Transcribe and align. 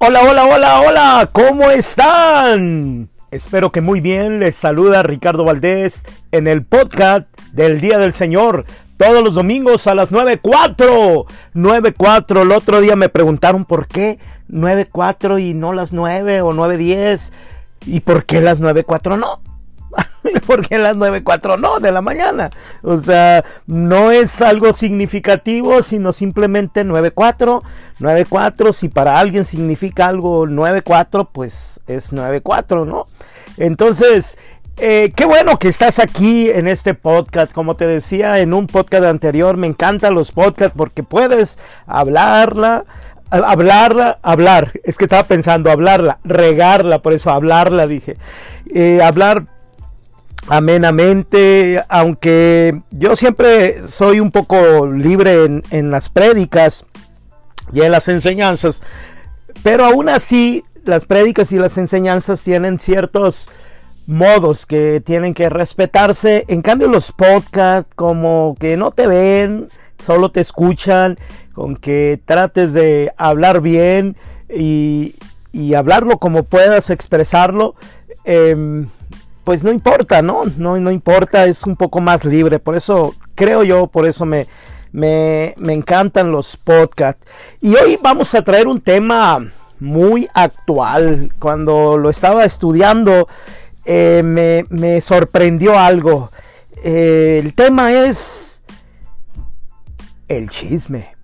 Hola, 0.00 0.20
hola, 0.22 0.44
hola, 0.44 0.80
hola, 0.80 1.30
¿cómo 1.32 1.72
están? 1.72 3.08
Espero 3.32 3.72
que 3.72 3.80
muy 3.80 4.00
bien. 4.00 4.38
Les 4.38 4.54
saluda 4.54 5.02
Ricardo 5.02 5.42
Valdés 5.42 6.06
en 6.30 6.46
el 6.46 6.64
podcast 6.64 7.26
del 7.52 7.80
Día 7.80 7.98
del 7.98 8.14
Señor. 8.14 8.64
Todos 8.96 9.24
los 9.24 9.34
domingos 9.34 9.88
a 9.88 9.96
las 9.96 10.12
9.4. 10.12 11.26
9.4. 11.52 12.42
El 12.42 12.52
otro 12.52 12.80
día 12.80 12.94
me 12.94 13.08
preguntaron 13.08 13.64
por 13.64 13.88
qué 13.88 14.20
9.4 14.48 15.42
y 15.44 15.54
no 15.54 15.72
las 15.72 15.92
9 15.92 16.42
o 16.42 16.52
9.10. 16.52 17.32
¿Y 17.84 17.98
por 17.98 18.24
qué 18.24 18.40
las 18.40 18.62
9.4 18.62 19.18
no? 19.18 19.40
porque 20.46 20.78
las 20.78 20.96
9.4 20.96 21.58
no 21.58 21.80
de 21.80 21.92
la 21.92 22.02
mañana. 22.02 22.50
O 22.82 22.96
sea, 22.96 23.44
no 23.66 24.10
es 24.10 24.40
algo 24.42 24.72
significativo, 24.72 25.82
sino 25.82 26.12
simplemente 26.12 26.84
9.4. 26.84 27.62
9.4, 28.00 28.72
si 28.72 28.88
para 28.88 29.18
alguien 29.18 29.44
significa 29.44 30.06
algo 30.06 30.46
9.4, 30.46 31.28
pues 31.32 31.80
es 31.86 32.12
9.4, 32.12 32.86
¿no? 32.86 33.06
Entonces, 33.56 34.38
eh, 34.76 35.12
qué 35.16 35.24
bueno 35.24 35.56
que 35.58 35.68
estás 35.68 35.98
aquí 35.98 36.50
en 36.50 36.68
este 36.68 36.94
podcast. 36.94 37.52
Como 37.52 37.74
te 37.74 37.86
decía 37.86 38.38
en 38.38 38.54
un 38.54 38.68
podcast 38.68 39.04
anterior, 39.04 39.56
me 39.56 39.66
encantan 39.66 40.14
los 40.14 40.30
podcasts 40.30 40.74
porque 40.76 41.02
puedes 41.02 41.58
hablarla, 41.86 42.84
hablarla, 43.30 44.18
hablar. 44.22 44.72
Es 44.84 44.96
que 44.96 45.04
estaba 45.06 45.24
pensando 45.24 45.72
hablarla, 45.72 46.18
regarla, 46.22 47.02
por 47.02 47.12
eso 47.12 47.30
hablarla 47.32 47.88
dije. 47.88 48.16
Eh, 48.72 49.00
hablar 49.02 49.46
amenamente, 50.46 51.82
aunque 51.88 52.82
yo 52.90 53.16
siempre 53.16 53.86
soy 53.86 54.20
un 54.20 54.30
poco 54.30 54.86
libre 54.86 55.62
en, 55.70 55.90
las 55.90 56.08
prédicas 56.08 56.86
y 57.72 57.82
en 57.82 57.92
las 57.92 58.08
enseñanzas, 58.08 58.82
pero 59.62 59.84
aún 59.84 60.08
así 60.08 60.64
las 60.84 61.04
prédicas 61.04 61.52
y 61.52 61.58
las 61.58 61.76
enseñanzas 61.76 62.42
tienen 62.42 62.78
ciertos 62.78 63.48
modos 64.06 64.64
que 64.64 65.02
tienen 65.04 65.34
que 65.34 65.50
respetarse. 65.50 66.44
En 66.48 66.62
cambio 66.62 66.88
los 66.88 67.12
podcasts 67.12 67.92
como 67.94 68.56
que 68.58 68.76
no 68.76 68.90
te 68.90 69.06
ven, 69.06 69.68
solo 70.04 70.30
te 70.30 70.40
escuchan, 70.40 71.18
con 71.52 71.76
que 71.76 72.20
trates 72.24 72.72
de 72.72 73.12
hablar 73.16 73.60
bien 73.60 74.16
y, 74.48 75.14
hablarlo 75.76 76.18
como 76.18 76.44
puedas 76.44 76.88
expresarlo. 76.88 77.74
Em, 78.24 78.88
pues 79.48 79.64
no 79.64 79.72
importa, 79.72 80.20
¿no? 80.20 80.42
¿no? 80.58 80.76
No 80.76 80.90
importa, 80.90 81.46
es 81.46 81.64
un 81.64 81.74
poco 81.74 82.02
más 82.02 82.22
libre. 82.26 82.58
Por 82.58 82.76
eso 82.76 83.14
creo 83.34 83.62
yo, 83.62 83.86
por 83.86 84.06
eso 84.06 84.26
me, 84.26 84.46
me, 84.92 85.54
encantan 85.72 86.30
los 86.30 86.58
podcasts. 86.58 87.26
Y 87.62 87.74
hoy 87.74 87.98
vamos 88.02 88.34
a 88.34 88.42
traer 88.42 88.68
un 88.68 88.82
tema 88.82 89.50
muy 89.80 90.28
actual. 90.34 91.32
Cuando 91.38 91.96
lo 91.96 92.10
estaba 92.10 92.44
estudiando, 92.44 93.26
eh, 93.86 94.20
me, 94.68 95.00
sorprendió 95.00 95.78
algo. 95.78 96.30
Eh, 96.84 97.40
el 97.42 97.54
tema 97.54 97.90
es 97.90 98.60
el 100.28 100.50
chisme. 100.50 101.14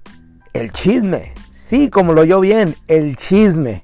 El 0.55 0.73
chisme. 0.73 1.35
Sí, 1.51 1.91
como 1.91 2.15
lo 2.15 2.23
oyó 2.23 2.41
bien, 2.41 2.75
el 2.89 3.19
chisme. 3.19 3.83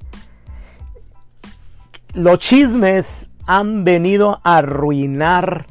Los 2.15 2.39
chismes 2.39 3.30
han 3.51 3.85
venido 3.85 4.41
a 4.45 4.59
arruinar 4.59 5.67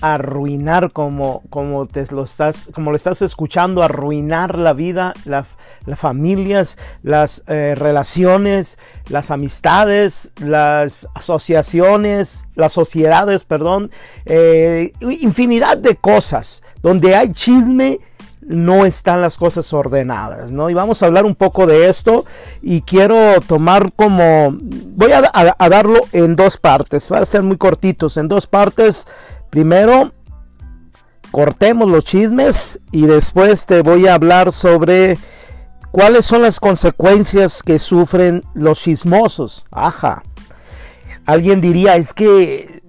arruinar 0.00 0.92
como, 0.92 1.42
como 1.50 1.86
te 1.86 2.06
lo 2.12 2.22
estás 2.22 2.68
como 2.72 2.92
lo 2.92 2.96
estás 2.96 3.20
escuchando 3.20 3.82
arruinar 3.82 4.56
la 4.56 4.72
vida 4.74 5.12
las 5.24 5.48
familias 5.96 6.78
las 7.02 7.42
eh, 7.48 7.74
relaciones 7.76 8.78
las 9.08 9.32
amistades 9.32 10.30
las 10.40 11.08
asociaciones 11.14 12.46
las 12.54 12.74
sociedades 12.74 13.42
perdón 13.42 13.90
eh, 14.24 14.92
infinidad 15.00 15.78
de 15.78 15.96
cosas 15.96 16.62
donde 16.80 17.16
hay 17.16 17.32
chisme 17.32 17.98
no 18.48 18.86
están 18.86 19.20
las 19.20 19.36
cosas 19.36 19.72
ordenadas, 19.74 20.50
¿no? 20.50 20.70
Y 20.70 20.74
vamos 20.74 21.02
a 21.02 21.06
hablar 21.06 21.26
un 21.26 21.34
poco 21.34 21.66
de 21.66 21.88
esto 21.88 22.24
y 22.62 22.80
quiero 22.80 23.40
tomar 23.42 23.92
como, 23.92 24.56
voy 24.58 25.12
a, 25.12 25.68
darlo 25.68 26.00
en 26.12 26.34
dos 26.34 26.56
partes, 26.56 27.12
va 27.12 27.18
a 27.18 27.26
ser 27.26 27.42
muy 27.42 27.58
cortitos, 27.58 28.16
en 28.16 28.26
dos 28.26 28.46
partes. 28.46 29.06
Primero, 29.50 30.12
cortemos 31.30 31.90
los 31.90 32.04
chismes 32.04 32.80
y 32.90 33.06
después 33.06 33.66
te 33.66 33.82
voy 33.82 34.06
a 34.06 34.14
hablar 34.14 34.50
sobre 34.50 35.18
cuáles 35.92 36.24
son 36.24 36.40
las 36.40 36.58
consecuencias 36.58 37.62
que 37.62 37.78
sufren 37.78 38.42
los 38.54 38.80
chismosos. 38.80 39.66
Ajá. 39.70 40.22
Alguien 41.26 41.60
diría, 41.60 41.96
es 41.96 42.14
que 42.14 42.82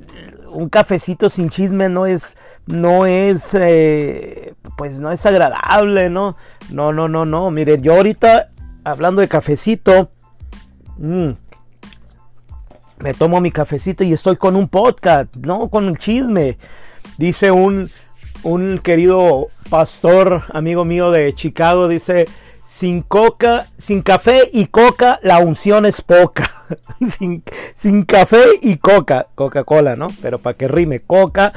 un 0.52 0.69
cafecito 0.69 1.28
sin 1.30 1.50
chisme 1.50 1.90
no 1.90 2.06
es 2.06 2.38
no 2.69 3.06
es, 3.06 3.56
eh, 3.56 4.53
pues 4.78 5.00
no 5.00 5.12
es 5.12 5.25
agradable, 5.25 6.09
¿no? 6.09 6.38
No, 6.69 6.94
no, 6.94 7.07
no, 7.07 7.25
no. 7.25 7.50
Mire, 7.52 7.81
yo 7.81 7.96
ahorita, 7.96 8.50
hablando 8.84 9.22
de 9.22 9.28
cafecito, 9.28 10.12
mm, 10.97 11.30
me 13.00 13.13
tomo 13.16 13.41
mi 13.41 13.52
cafecito 13.52 14.03
y 14.03 14.13
estoy 14.13 14.38
con 14.38 14.56
un 14.56 14.68
podcast, 14.68 15.35
¿no? 15.38 15.69
Con 15.69 15.88
el 15.88 15.97
chisme. 15.97 16.57
Dice 17.18 17.50
un, 17.50 17.90
un 18.44 18.80
querido 18.80 19.47
pastor, 19.69 20.44
amigo 20.53 20.86
mío 20.86 21.09
de 21.09 21.34
Chicago, 21.34 21.88
dice, 21.88 22.28
sin 22.66 23.01
coca, 23.01 23.66
sin 23.80 24.03
café 24.03 24.47
y 24.53 24.68
coca, 24.68 25.19
la 25.24 25.40
unción 25.40 25.88
es 25.88 26.01
poca. 26.01 26.47
sin, 27.01 27.44
sin 27.74 28.03
café 28.03 28.44
y 28.62 28.78
coca, 28.78 29.25
Coca-Cola, 29.34 29.96
¿no? 29.96 30.09
Pero 30.22 30.38
para 30.38 30.56
que 30.56 30.68
rime, 30.68 31.00
coca 31.00 31.53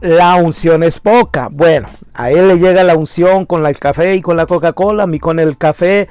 la 0.00 0.36
unción 0.36 0.82
es 0.82 1.00
poca. 1.00 1.48
Bueno, 1.50 1.88
a 2.14 2.30
él 2.30 2.48
le 2.48 2.58
llega 2.58 2.84
la 2.84 2.96
unción 2.96 3.46
con 3.46 3.64
el 3.66 3.78
café 3.78 4.14
y 4.14 4.22
con 4.22 4.36
la 4.36 4.46
Coca-Cola, 4.46 5.04
a 5.04 5.06
mí 5.06 5.18
con 5.18 5.38
el 5.38 5.56
café. 5.56 6.08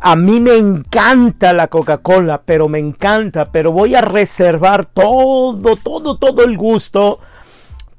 A 0.00 0.14
mí 0.14 0.38
me 0.38 0.56
encanta 0.56 1.52
la 1.52 1.66
Coca-Cola, 1.66 2.42
pero 2.44 2.68
me 2.68 2.78
encanta, 2.78 3.46
pero 3.46 3.72
voy 3.72 3.94
a 3.94 4.00
reservar 4.00 4.84
todo, 4.86 5.76
todo, 5.76 6.16
todo 6.16 6.44
el 6.44 6.56
gusto 6.56 7.18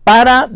para 0.04 0.50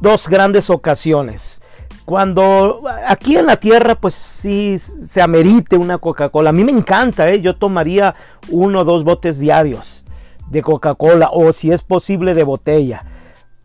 dos 0.00 0.28
grandes 0.28 0.70
ocasiones. 0.70 1.60
Cuando 2.04 2.82
aquí 3.06 3.36
en 3.36 3.46
la 3.46 3.56
tierra, 3.56 3.94
pues 3.94 4.14
sí 4.14 4.78
se 4.78 5.22
amerite 5.22 5.76
una 5.76 5.98
Coca-Cola. 5.98 6.50
A 6.50 6.52
mí 6.52 6.62
me 6.62 6.72
encanta, 6.72 7.28
¿eh? 7.30 7.40
yo 7.40 7.56
tomaría 7.56 8.14
uno 8.50 8.80
o 8.80 8.84
dos 8.84 9.04
botes 9.04 9.38
diarios 9.38 10.04
de 10.50 10.62
Coca-Cola 10.62 11.30
o 11.32 11.52
si 11.52 11.72
es 11.72 11.82
posible 11.82 12.34
de 12.34 12.44
botella 12.44 13.04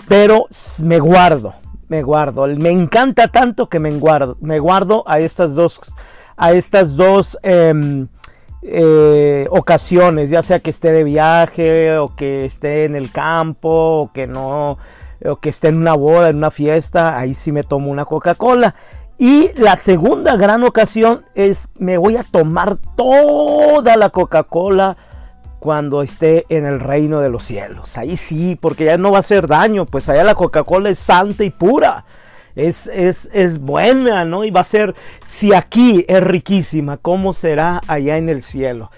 pero 0.10 0.48
me 0.84 1.00
guardo, 1.00 1.54
me 1.88 2.02
guardo. 2.02 2.48
Me 2.48 2.72
encanta 2.72 3.30
tanto 3.30 3.70
que 3.70 3.80
me 3.80 3.92
guardo, 3.92 4.38
me 4.42 4.60
guardo 4.60 5.04
a 5.08 5.20
estas 5.20 5.54
dos, 5.54 5.80
a 6.36 6.52
estas 6.52 6.98
dos 6.98 7.38
em, 7.44 8.08
eh, 8.64 9.48
ocasiones, 9.52 10.32
ya 10.32 10.42
sea 10.42 10.60
que 10.60 10.72
esté 10.72 10.92
de 10.92 11.04
viaje 11.04 11.96
o 11.98 12.16
que 12.16 12.44
esté 12.44 12.86
en 12.86 12.96
el 12.96 13.12
campo 13.12 13.70
o 13.70 14.12
que 14.12 14.26
no, 14.26 14.80
o 15.24 15.36
que 15.38 15.50
esté 15.50 15.68
en 15.68 15.78
una 15.78 15.94
boda, 15.94 16.30
en 16.30 16.38
una 16.38 16.52
fiesta, 16.52 17.18
ahí 17.18 17.36
sí 17.36 17.52
me 17.52 17.64
tomo 17.64 17.92
una 17.92 18.06
Coca-Cola. 18.06 18.74
Y 19.20 19.52
la 19.60 19.78
segunda 19.78 20.38
gran 20.38 20.64
ocasión 20.64 21.24
es 21.36 21.68
me 21.78 21.98
voy 22.00 22.16
a 22.18 22.24
tomar 22.24 22.78
toda 22.96 23.96
la 23.96 24.10
Coca-Cola 24.10 24.98
cuando 25.60 26.02
esté 26.02 26.46
en 26.50 26.66
el 26.66 26.80
reino 26.80 27.20
de 27.20 27.30
los 27.30 27.44
cielos. 27.44 27.98
Ahí 27.98 28.18
sí, 28.18 28.58
porque 28.60 28.86
ya 28.86 28.98
no 28.98 29.12
va 29.12 29.18
a 29.18 29.20
hacer 29.20 29.48
daño, 29.48 29.86
pues 29.86 30.10
allá 30.10 30.24
la 30.24 30.36
Coca-Cola 30.36 30.90
es 30.90 31.00
santa 31.00 31.44
y 31.44 31.50
pura. 31.50 32.06
Es, 32.56 32.88
es, 32.88 33.30
es, 33.32 33.60
buena, 33.60 34.26
¿no? 34.26 34.44
Y 34.44 34.52
va 34.52 34.62
a 34.62 34.66
ser, 34.66 34.96
si 35.26 35.54
aquí 35.54 36.04
es 36.08 36.22
riquísima, 36.22 36.98
¿cómo 36.98 37.32
será 37.32 37.82
allá 37.88 38.18
en 38.18 38.28
el 38.28 38.44
cielo? 38.44 38.92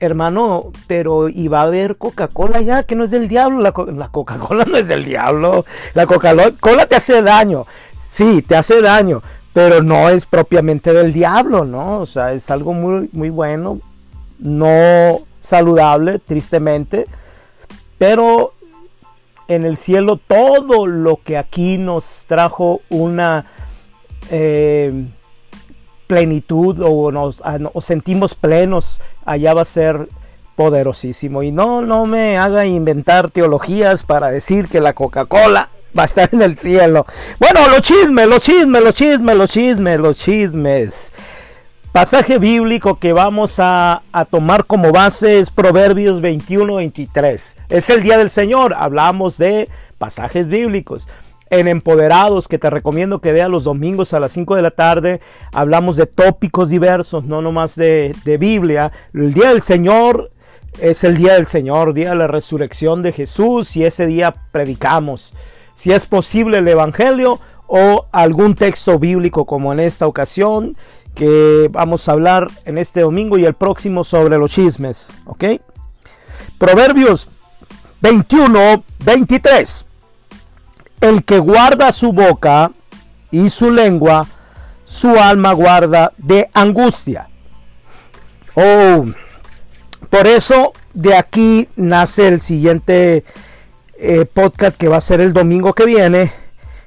Hermano, 0.00 0.72
pero 0.86 1.28
y 1.28 1.48
va 1.48 1.60
a 1.60 1.64
haber 1.64 1.96
Coca-Cola 1.96 2.62
ya, 2.62 2.84
que 2.84 2.96
no 2.96 3.04
es 3.04 3.10
del 3.10 3.28
diablo. 3.28 3.60
La, 3.60 3.74
la 3.94 4.08
Coca-Cola 4.08 4.64
no 4.68 4.76
es 4.76 4.88
del 4.88 5.04
diablo. 5.04 5.64
La 5.94 6.06
Coca-Cola 6.06 6.86
te 6.86 6.96
hace 6.96 7.20
daño. 7.22 7.66
Sí, 8.08 8.42
te 8.42 8.56
hace 8.56 8.80
daño, 8.80 9.22
pero 9.52 9.82
no 9.82 10.08
es 10.08 10.26
propiamente 10.26 10.92
del 10.92 11.12
diablo, 11.12 11.64
¿no? 11.64 12.00
O 12.00 12.06
sea, 12.06 12.32
es 12.32 12.50
algo 12.50 12.72
muy, 12.72 13.08
muy 13.12 13.30
bueno. 13.30 13.78
No 14.40 15.20
saludable, 15.40 16.18
tristemente, 16.18 17.06
pero 17.98 18.52
en 19.48 19.64
el 19.64 19.76
cielo 19.76 20.16
todo 20.16 20.86
lo 20.86 21.18
que 21.22 21.36
aquí 21.36 21.76
nos 21.76 22.24
trajo 22.28 22.80
una 22.88 23.46
eh, 24.30 25.06
plenitud 26.06 26.80
o 26.82 27.10
nos 27.10 27.42
o 27.72 27.80
sentimos 27.80 28.34
plenos, 28.34 29.00
allá 29.24 29.54
va 29.54 29.62
a 29.62 29.64
ser 29.64 30.08
poderosísimo. 30.56 31.42
Y 31.42 31.52
no, 31.52 31.82
no 31.82 32.06
me 32.06 32.36
haga 32.36 32.66
inventar 32.66 33.30
teologías 33.30 34.02
para 34.02 34.30
decir 34.30 34.68
que 34.68 34.80
la 34.80 34.92
Coca-Cola 34.92 35.68
va 35.98 36.02
a 36.02 36.06
estar 36.06 36.28
en 36.32 36.42
el 36.42 36.58
cielo. 36.58 37.06
Bueno, 37.38 37.66
los 37.68 37.80
chismes, 37.80 38.26
los 38.26 38.40
chismes, 38.40 38.82
los 38.82 38.94
chismes, 38.94 39.36
los 39.36 39.50
chismes, 39.50 40.00
los 40.00 40.16
chismes. 40.18 41.12
Pasaje 41.92 42.38
bíblico 42.38 42.98
que 42.98 43.12
vamos 43.12 43.56
a, 43.58 44.02
tomar 44.30 44.64
como 44.64 44.92
base 44.92 45.40
es 45.40 45.50
Proverbios 45.50 46.22
21-23. 46.22 47.56
Es 47.68 47.90
el 47.90 48.02
día 48.02 48.16
del 48.16 48.30
Señor. 48.30 48.74
Hablamos 48.74 49.38
de 49.38 49.68
pasajes 49.98 50.46
bíblicos 50.46 51.08
en 51.50 51.66
Empoderados, 51.66 52.46
que 52.46 52.58
te 52.58 52.70
recomiendo 52.70 53.20
que 53.20 53.32
veas 53.32 53.50
los 53.50 53.64
domingos 53.64 54.14
a 54.14 54.20
las 54.20 54.32
5 54.32 54.54
de 54.54 54.62
la 54.62 54.70
tarde. 54.70 55.20
Hablamos 55.52 55.96
de 55.96 56.06
tópicos 56.06 56.68
diversos, 56.68 57.24
no 57.24 57.42
nomás 57.42 57.74
de, 57.74 58.14
de 58.24 58.38
Biblia. 58.38 58.92
El 59.12 59.34
día 59.34 59.48
del 59.48 59.62
Señor 59.62 60.30
es 60.80 61.02
el 61.02 61.16
día 61.16 61.34
del 61.34 61.48
Señor, 61.48 61.92
día 61.92 62.10
de 62.10 62.16
la 62.16 62.28
resurrección 62.28 63.02
de 63.02 63.12
Jesús, 63.12 63.76
y 63.76 63.84
ese 63.84 64.06
día 64.06 64.34
predicamos. 64.52 65.34
Si 65.74 65.92
es 65.92 66.06
posible 66.06 66.58
el 66.58 66.68
Evangelio 66.68 67.40
o 67.66 68.06
algún 68.12 68.54
texto 68.54 68.98
bíblico 68.98 69.44
como 69.44 69.72
en 69.72 69.80
esta 69.80 70.06
ocasión, 70.06 70.76
que 71.14 71.68
vamos 71.70 72.08
a 72.08 72.12
hablar 72.12 72.48
en 72.64 72.78
este 72.78 73.00
domingo 73.00 73.38
y 73.38 73.44
el 73.44 73.54
próximo 73.54 74.04
sobre 74.04 74.38
los 74.38 74.52
chismes. 74.52 75.12
¿Ok? 75.26 75.44
Proverbios 76.58 77.28
21, 78.00 78.84
23. 79.04 79.86
El 81.00 81.24
que 81.24 81.38
guarda 81.38 81.92
su 81.92 82.12
boca 82.12 82.70
y 83.30 83.50
su 83.50 83.70
lengua, 83.70 84.26
su 84.84 85.08
alma 85.18 85.52
guarda 85.52 86.12
de 86.18 86.48
angustia. 86.54 87.28
Oh, 88.54 89.04
por 90.08 90.26
eso 90.26 90.72
de 90.92 91.16
aquí 91.16 91.68
nace 91.76 92.26
el 92.26 92.40
siguiente 92.40 93.24
eh, 93.98 94.24
podcast 94.24 94.76
que 94.76 94.88
va 94.88 94.96
a 94.96 95.02
ser 95.02 95.20
el 95.20 95.32
domingo 95.32 95.72
que 95.72 95.84
viene. 95.84 96.32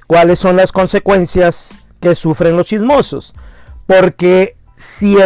¿Cuáles 0.08 0.40
son 0.40 0.58
las 0.58 0.72
consecuencias 0.72 1.78
que 2.02 2.16
sufren 2.16 2.58
los 2.58 2.68
chismosos? 2.68 3.34
Porque 3.86 4.56
si 4.76 5.18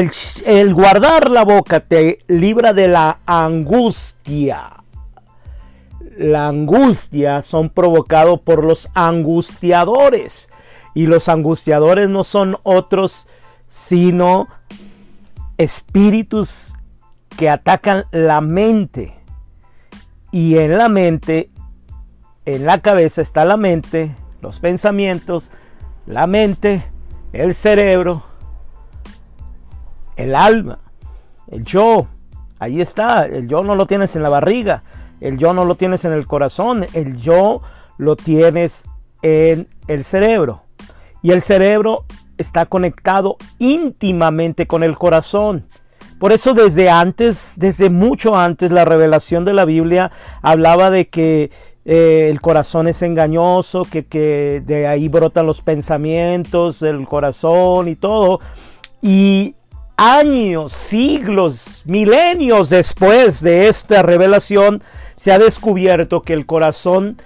el, 0.45 0.73
guardar 0.73 1.29
la 1.29 1.43
boca 1.43 1.79
te 1.79 2.19
libra 2.27 2.73
de 2.73 2.87
la 2.87 3.19
angustia, 3.25 4.83
la 6.17 6.47
angustia 6.47 7.41
son 7.43 7.69
provocados 7.69 8.41
por 8.41 8.63
los 8.63 8.89
angustiadores. 8.93 10.49
Y 10.93 11.05
los 11.05 11.29
angustiadores 11.29 12.09
no 12.09 12.23
son 12.23 12.57
otros 12.63 13.27
sino 13.69 14.47
espíritus 15.57 16.73
que 17.37 17.49
atacan 17.49 18.05
la 18.11 18.41
mente. 18.41 19.13
Y 20.31 20.57
en 20.57 20.77
la 20.77 20.89
mente, 20.89 21.51
en 22.45 22.65
la 22.65 22.81
cabeza 22.81 23.21
está 23.21 23.45
la 23.45 23.57
mente, 23.57 24.15
los 24.41 24.59
pensamientos, 24.59 25.51
la 26.05 26.27
mente, 26.27 26.83
el 27.33 27.53
cerebro, 27.53 28.23
el 30.17 30.35
alma, 30.35 30.79
el 31.49 31.63
yo. 31.63 32.07
Ahí 32.59 32.81
está, 32.81 33.25
el 33.25 33.47
yo 33.47 33.63
no 33.63 33.75
lo 33.75 33.85
tienes 33.85 34.15
en 34.15 34.23
la 34.23 34.29
barriga, 34.29 34.83
el 35.21 35.37
yo 35.37 35.53
no 35.53 35.63
lo 35.63 35.75
tienes 35.75 36.05
en 36.05 36.11
el 36.11 36.27
corazón, 36.27 36.85
el 36.93 37.15
yo 37.17 37.61
lo 37.97 38.15
tienes 38.15 38.87
en 39.21 39.67
el 39.87 40.03
cerebro. 40.03 40.63
Y 41.21 41.31
el 41.31 41.41
cerebro 41.41 42.05
está 42.37 42.65
conectado 42.65 43.37
íntimamente 43.59 44.67
con 44.67 44.83
el 44.83 44.97
corazón. 44.97 45.65
Por 46.19 46.31
eso 46.31 46.53
desde 46.53 46.89
antes, 46.89 47.55
desde 47.57 47.89
mucho 47.91 48.35
antes, 48.35 48.71
la 48.71 48.85
revelación 48.85 49.45
de 49.45 49.53
la 49.53 49.65
Biblia 49.65 50.11
hablaba 50.41 50.89
de 50.89 51.07
que 51.07 51.51
eh, 51.85 52.27
el 52.31 52.41
corazón 52.41 52.87
es 52.87 53.03
engañoso, 53.03 53.85
que, 53.85 54.05
que 54.05 54.63
de 54.65 54.87
ahí 54.87 55.09
brotan 55.09 55.45
los 55.45 55.61
pensamientos 55.61 56.79
del 56.79 57.07
corazón 57.07 57.87
y 57.87 57.95
todo. 57.95 58.39
Y 59.01 59.55
años, 59.97 60.71
siglos, 60.71 61.81
milenios 61.85 62.69
después 62.69 63.41
de 63.41 63.67
esta 63.67 64.03
revelación, 64.03 64.81
se 65.15 65.31
ha 65.31 65.39
descubierto 65.39 66.21
que 66.21 66.33
el 66.33 66.45
corazón 66.45 67.17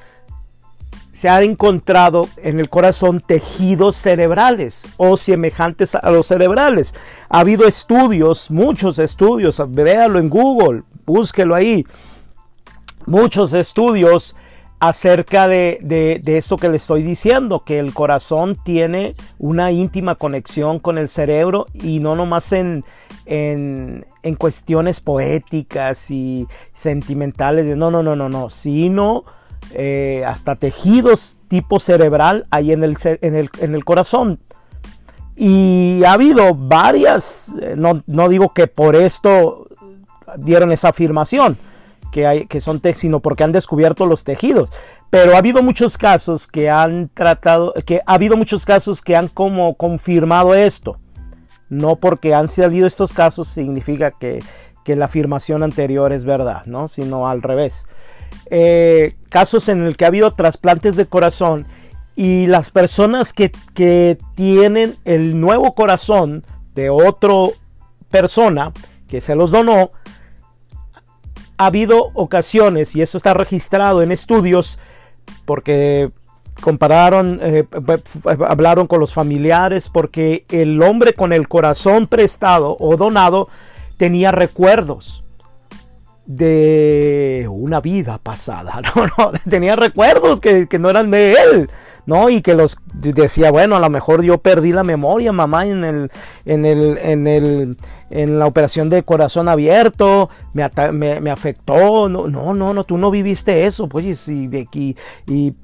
se 1.12 1.30
ha 1.30 1.44
encontrado 1.44 2.30
en 2.38 2.60
el 2.60 2.70
corazón 2.70 3.20
tejidos 3.20 3.96
cerebrales 3.98 4.84
o 4.98 5.18
semejantes 5.18 5.94
a 5.94 6.10
los 6.10 6.26
cerebrales. 6.26 6.96
Ha 7.30 7.42
habido 7.42 7.68
estudios, 7.68 8.50
muchos 8.50 8.98
estudios, 8.98 9.62
véalo 9.68 10.18
en 10.18 10.30
Google, 10.30 10.84
búsquelo 11.06 11.54
ahí. 11.54 11.86
Muchos 13.06 13.54
estudios 13.54 14.36
acerca 14.82 15.48
de, 15.48 15.78
de, 15.84 16.38
esto 16.38 16.58
que 16.58 16.68
le 16.68 16.78
estoy 16.78 17.04
diciendo, 17.04 17.64
que 17.64 17.78
el 17.78 17.94
corazón 17.94 18.58
tiene 18.64 19.16
una 19.38 19.72
íntima 19.72 20.16
conexión 20.16 20.80
con 20.80 20.98
el 20.98 21.08
cerebro 21.08 21.68
y 21.72 22.00
no 22.00 22.16
nomás 22.16 22.52
en, 22.52 22.84
en, 23.28 24.08
en 24.24 24.36
cuestiones 24.36 25.00
poéticas 25.00 26.10
y 26.10 26.48
sentimentales, 26.74 27.78
no, 27.78 27.92
no, 27.92 28.02
no, 28.02 28.16
no, 28.16 28.28
no, 28.28 28.50
sino 28.50 29.24
eh, 29.76 30.24
hasta 30.26 30.56
tejidos 30.56 31.38
tipo 31.48 31.80
cerebral 31.80 32.48
ahí 32.50 32.72
en 32.72 32.84
el, 32.84 32.98
en 33.04 33.36
el, 33.36 33.50
en 33.60 33.76
el 33.76 33.86
corazón. 33.86 34.40
Y 35.36 36.02
ha 36.08 36.14
habido 36.14 36.56
varias, 36.56 37.56
eh, 37.62 37.76
no, 37.78 38.02
no 38.08 38.30
digo 38.30 38.52
que 38.52 38.66
por 38.66 38.96
esto 38.96 39.68
dieron 40.38 40.72
esa 40.72 40.90
afirmación, 40.90 41.56
que, 42.12 42.28
hay, 42.28 42.46
que 42.46 42.60
son 42.60 42.82
sino 42.94 43.20
porque 43.20 43.44
han 43.44 43.52
descubierto 43.52 44.06
los 44.06 44.24
tejidos. 44.24 44.70
Pero 45.10 45.36
ha 45.36 45.38
habido 45.38 45.64
muchos 45.64 45.98
casos 45.98 46.48
que 46.48 46.70
han 46.70 47.10
tratado, 47.14 47.74
que 47.86 48.02
ha 48.06 48.14
habido 48.14 48.38
muchos 48.38 48.66
casos 48.66 49.02
que 49.02 49.16
han 49.16 49.28
como 49.28 49.76
confirmado 49.76 50.54
esto. 50.54 50.98
No 51.70 51.96
porque 51.96 52.34
han 52.34 52.50
salido 52.50 52.86
estos 52.86 53.14
casos 53.14 53.48
significa 53.48 54.12
que, 54.12 54.44
que 54.84 54.96
la 54.96 55.06
afirmación 55.06 55.64
anterior 55.64 56.12
es 56.12 56.26
verdad, 56.26 56.66
¿no? 56.66 56.88
Sino 56.88 57.28
al 57.28 57.42
revés. 57.42 57.86
Eh, 58.50 59.16
casos 59.30 59.70
en 59.70 59.82
el 59.84 59.98
que 59.98 60.06
ha 60.06 60.10
habido 60.10 60.32
trasplantes 60.32 60.96
de 60.96 61.06
corazón 61.06 61.68
y 62.16 62.48
las 62.48 62.72
personas 62.72 63.34
que, 63.34 63.52
que 63.74 64.18
tienen 64.36 64.98
el 65.06 65.40
nuevo 65.40 65.74
corazón 65.74 66.44
de 66.76 66.90
otra 66.90 67.34
persona 68.10 68.74
que 69.08 69.22
se 69.22 69.36
los 69.36 69.52
donó, 69.52 69.92
ha 71.62 71.68
habido 71.68 72.10
ocasiones, 72.16 72.96
y 72.96 73.04
eso 73.04 73.18
está 73.18 73.36
registrado 73.36 74.02
en 74.02 74.12
estudios, 74.12 74.80
porque 75.46 76.10
compararon, 76.60 77.40
eh, 77.44 77.66
hablaron 78.48 78.88
con 78.88 79.00
los 79.00 79.14
familiares, 79.14 79.88
porque 79.88 80.46
el 80.50 80.82
hombre 80.82 81.14
con 81.14 81.34
el 81.34 81.48
corazón 81.48 82.08
prestado 82.08 82.76
o 82.80 82.98
donado 82.98 83.48
tenía 83.98 84.32
recuerdos 84.32 85.24
de 86.26 87.48
una 87.50 87.82
vida 87.82 88.20
pasada, 88.20 88.80
no, 88.96 89.06
no, 89.06 89.32
tenía 89.50 89.76
recuerdos 89.76 90.40
que, 90.40 90.68
que, 90.68 90.80
no 90.80 90.90
eran 90.90 91.10
de 91.12 91.34
él, 91.34 91.70
¿no? 92.06 92.30
Y 92.30 92.42
que 92.42 92.54
los 92.54 92.78
decía, 92.94 93.52
bueno, 93.52 93.76
a 93.76 93.80
lo 93.80 93.90
mejor 93.90 94.24
yo 94.24 94.38
perdí 94.38 94.72
la 94.72 94.84
memoria, 94.84 95.32
mamá, 95.32 95.66
en 95.66 95.84
el, 95.84 96.12
en 96.46 96.66
el, 96.66 96.98
en 97.00 97.28
el, 97.28 97.78
en 98.12 98.40
la 98.40 98.46
operación 98.46 98.90
de 98.90 99.04
corazón 99.04 99.50
abierto, 99.50 100.30
me, 100.54 100.70
me, 100.92 101.20
me 101.22 101.32
afectó, 101.32 102.08
no, 102.08 102.28
no, 102.28 102.54
no, 102.54 102.74
no, 102.74 102.84
tú 102.84 102.98
no 102.98 103.10
viviste 103.10 103.66
eso, 103.66 103.90
pues, 103.90 104.28
y, 104.28 104.50
y, 104.74 104.96
y 105.28 105.56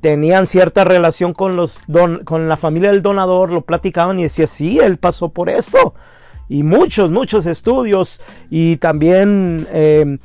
tenían 0.00 0.46
cierta 0.46 0.84
relación 0.84 1.34
con 1.34 1.56
los 1.56 1.82
don, 1.86 2.24
con 2.24 2.48
la 2.48 2.56
familia 2.56 2.90
del 2.90 3.02
donador, 3.02 3.52
lo 3.52 3.62
platicaban 3.62 4.18
y 4.18 4.22
decía, 4.22 4.46
sí, 4.46 4.78
él 4.78 4.96
pasó 4.96 5.28
por 5.28 5.50
esto 5.50 5.94
y 6.48 6.62
muchos, 6.62 7.10
muchos 7.10 7.46
estudios 7.46 8.20
y 8.50 8.76
también 8.76 9.66
eh, 9.72 10.18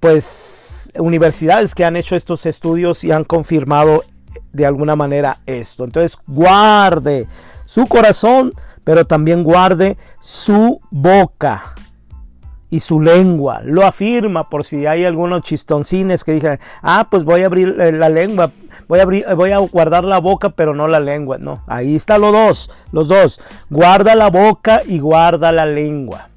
pues 0.00 0.90
universidades 0.98 1.74
que 1.74 1.84
han 1.84 1.96
hecho 1.96 2.16
estos 2.16 2.46
estudios 2.46 3.04
y 3.04 3.12
han 3.12 3.24
confirmado 3.24 4.04
de 4.52 4.66
alguna 4.66 4.96
manera 4.96 5.38
esto. 5.46 5.84
Entonces 5.84 6.18
guarde 6.26 7.26
su 7.66 7.86
corazón, 7.86 8.52
pero 8.84 9.06
también 9.06 9.44
guarde 9.44 9.96
su 10.20 10.80
boca 10.90 11.74
y 12.72 12.80
su 12.80 13.00
lengua. 13.00 13.60
Lo 13.62 13.84
afirma 13.84 14.48
por 14.48 14.64
si 14.64 14.86
hay 14.86 15.04
algunos 15.04 15.42
chistoncines 15.42 16.24
que 16.24 16.32
digan, 16.32 16.58
ah, 16.80 17.06
pues 17.10 17.22
voy 17.22 17.42
a 17.42 17.46
abrir 17.46 17.76
eh, 17.78 17.92
la 17.92 18.08
lengua, 18.08 18.50
voy 18.88 18.98
a, 18.98 19.02
abrir, 19.02 19.26
voy 19.36 19.50
a 19.50 19.58
guardar 19.58 20.04
la 20.04 20.20
boca, 20.20 20.48
pero 20.48 20.72
no 20.74 20.88
la 20.88 20.98
lengua. 20.98 21.36
No, 21.36 21.62
ahí 21.66 21.94
está 21.94 22.16
los 22.16 22.32
dos, 22.32 22.70
los 22.90 23.08
dos. 23.08 23.42
Guarda 23.68 24.14
la 24.14 24.30
boca 24.30 24.80
y 24.86 25.00
guarda 25.00 25.52
la 25.52 25.66
lengua. 25.66 26.30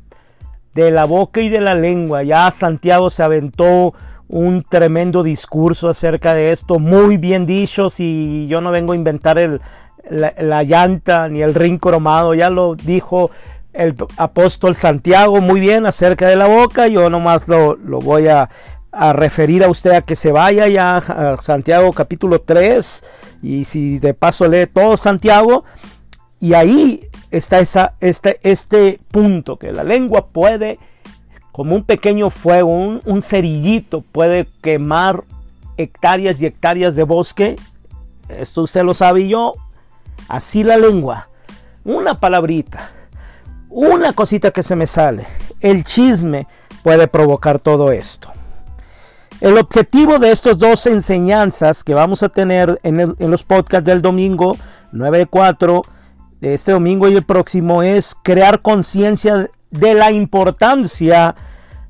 De 0.73 0.91
la 0.91 1.05
boca 1.05 1.39
y 1.39 1.47
de 1.47 1.61
la 1.61 1.73
lengua. 1.73 2.21
Ya 2.23 2.51
Santiago 2.51 3.09
se 3.09 3.23
aventó 3.23 3.93
un 4.27 4.61
tremendo 4.61 5.23
discurso 5.23 5.87
acerca 5.87 6.33
de 6.33 6.51
esto, 6.51 6.79
muy 6.79 7.15
bien 7.15 7.45
dicho, 7.45 7.89
si 7.89 8.45
yo 8.49 8.59
no 8.59 8.71
vengo 8.71 8.91
a 8.91 8.97
inventar 8.97 9.37
el, 9.37 9.61
la, 10.09 10.33
la 10.37 10.63
llanta 10.63 11.29
ni 11.29 11.41
el 11.41 11.53
ring 11.53 11.79
cromado, 11.79 12.33
ya 12.33 12.49
lo 12.49 12.75
dijo 12.75 13.31
el 13.75 13.95
apóstol 14.17 14.75
Santiago 14.75 15.41
muy 15.41 15.59
bien 15.59 15.85
acerca 15.85 16.27
de 16.27 16.35
la 16.35 16.47
boca. 16.47 16.87
Yo 16.87 17.09
nomás 17.09 17.47
lo, 17.47 17.75
lo 17.75 17.99
voy 17.99 18.27
a, 18.27 18.49
referir 19.13 19.61
a 19.61 19.69
usted 19.69 19.91
a 19.91 20.01
que 20.01 20.15
se 20.15 20.31
vaya 20.31 20.69
ya 20.69 20.95
a 20.95 21.35
Santiago 21.41 21.91
capítulo 21.91 22.39
3 22.39 23.03
y 23.43 23.65
si 23.65 23.99
de 23.99 24.13
paso 24.13 24.47
lee 24.47 24.67
todo 24.67 24.95
Santiago 24.95 25.65
y 26.39 26.53
ahí 26.53 27.09
está 27.29 27.59
esa, 27.59 27.95
este, 27.99 28.39
este 28.43 29.01
punto, 29.11 29.57
que 29.57 29.73
la 29.73 29.83
lengua 29.83 30.27
puede, 30.27 30.79
como 31.51 31.75
un 31.75 31.83
pequeño 31.83 32.29
fuego, 32.29 32.69
un, 32.69 33.01
un 33.03 33.21
cerillito, 33.21 33.99
puede 33.99 34.47
quemar 34.61 35.25
hectáreas 35.75 36.41
y 36.41 36.45
hectáreas 36.45 36.95
de 36.95 37.03
bosque. 37.03 37.57
Esto 38.29 38.61
usted 38.63 38.83
lo 38.83 38.93
sabe 38.93 39.27
yo. 39.27 39.55
Así 40.29 40.63
la 40.63 40.77
lengua. 40.77 41.27
Una 41.83 42.19
palabrita. 42.19 42.89
Una 43.77 44.13
cosita 44.13 44.51
que 44.51 44.63
se 44.63 44.77
me 44.77 44.87
sale. 44.87 45.27
El 45.59 45.83
chisme 45.83 46.47
puede 46.81 47.09
provocar 47.09 47.59
todo 47.59 47.91
esto. 47.91 48.31
El 49.41 49.57
objetivo 49.57 50.17
de 50.17 50.31
estas 50.31 50.57
dos 50.57 50.87
enseñanzas 50.87 51.83
que 51.83 51.93
vamos 51.93 52.23
a 52.23 52.29
tener 52.29 52.79
en, 52.83 53.17
los 53.19 53.43
podcasts 53.43 53.85
del 53.85 54.01
domingo 54.01 54.55
9-4, 54.93 55.81
de 56.39 56.53
este 56.53 56.71
domingo 56.71 57.09
y 57.09 57.15
el 57.15 57.25
próximo, 57.25 57.83
es 57.83 58.15
crear 58.23 58.61
conciencia 58.61 59.49
de 59.71 59.93
la 59.93 60.09
importancia 60.09 61.35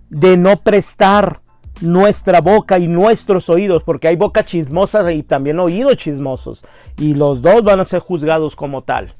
de 0.09 0.37
no 0.37 0.57
prestar 0.57 1.39
nuestra 1.81 2.41
boca 2.41 2.79
y 2.79 2.87
nuestros 2.87 3.47
oídos, 3.47 3.83
porque 3.83 4.07
hay 4.07 4.15
boca 4.15 4.43
chismosa 4.43 5.11
y 5.11 5.21
también 5.21 5.59
oídos 5.59 5.97
chismosos, 5.97 6.65
y 6.97 7.13
los 7.13 7.43
dos 7.43 7.63
van 7.63 7.79
a 7.79 7.85
ser 7.85 7.99
juzgados 7.99 8.55
como 8.55 8.81
tal. 8.81 9.13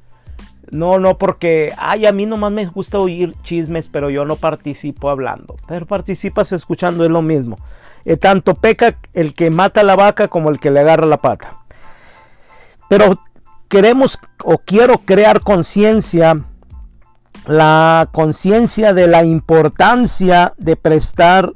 No, 0.72 1.00
no, 1.00 1.18
porque, 1.18 1.74
ay, 1.78 2.06
a 2.06 2.12
mí 2.12 2.26
nomás 2.26 2.52
me 2.52 2.66
gusta 2.66 2.98
oír 2.98 3.36
chismes, 3.44 3.88
pero 3.88 4.10
yo 4.10 4.26
no 4.26 4.36
participo 4.36 5.10
hablando. 5.10 5.56
Pero 5.68 5.86
participas 5.86 6.52
escuchando, 6.52 7.06
es 7.06 7.12
lo 7.12 7.22
mismo. 7.22 7.58
Eh, 8.04 8.18
tanto 8.18 8.56
peca 8.56 8.98
el 9.14 9.34
que 9.34 9.50
mata 9.50 9.84
la 9.84 9.96
vaca 9.96 10.28
como 10.28 10.50
el 10.50 10.60
que 10.60 10.72
le 10.72 10.80
agarra 10.80 11.06
la 11.06 11.22
pata. 11.22 11.60
Pero 12.90 13.20
queremos 13.68 14.20
o 14.44 14.58
quiero 14.58 15.00
crear 15.00 15.42
conciencia, 15.42 16.44
la 17.48 18.10
conciencia 18.12 18.94
de 18.94 19.08
la 19.08 19.24
importancia 19.24 20.54
de 20.58 20.76
prestar, 20.76 21.54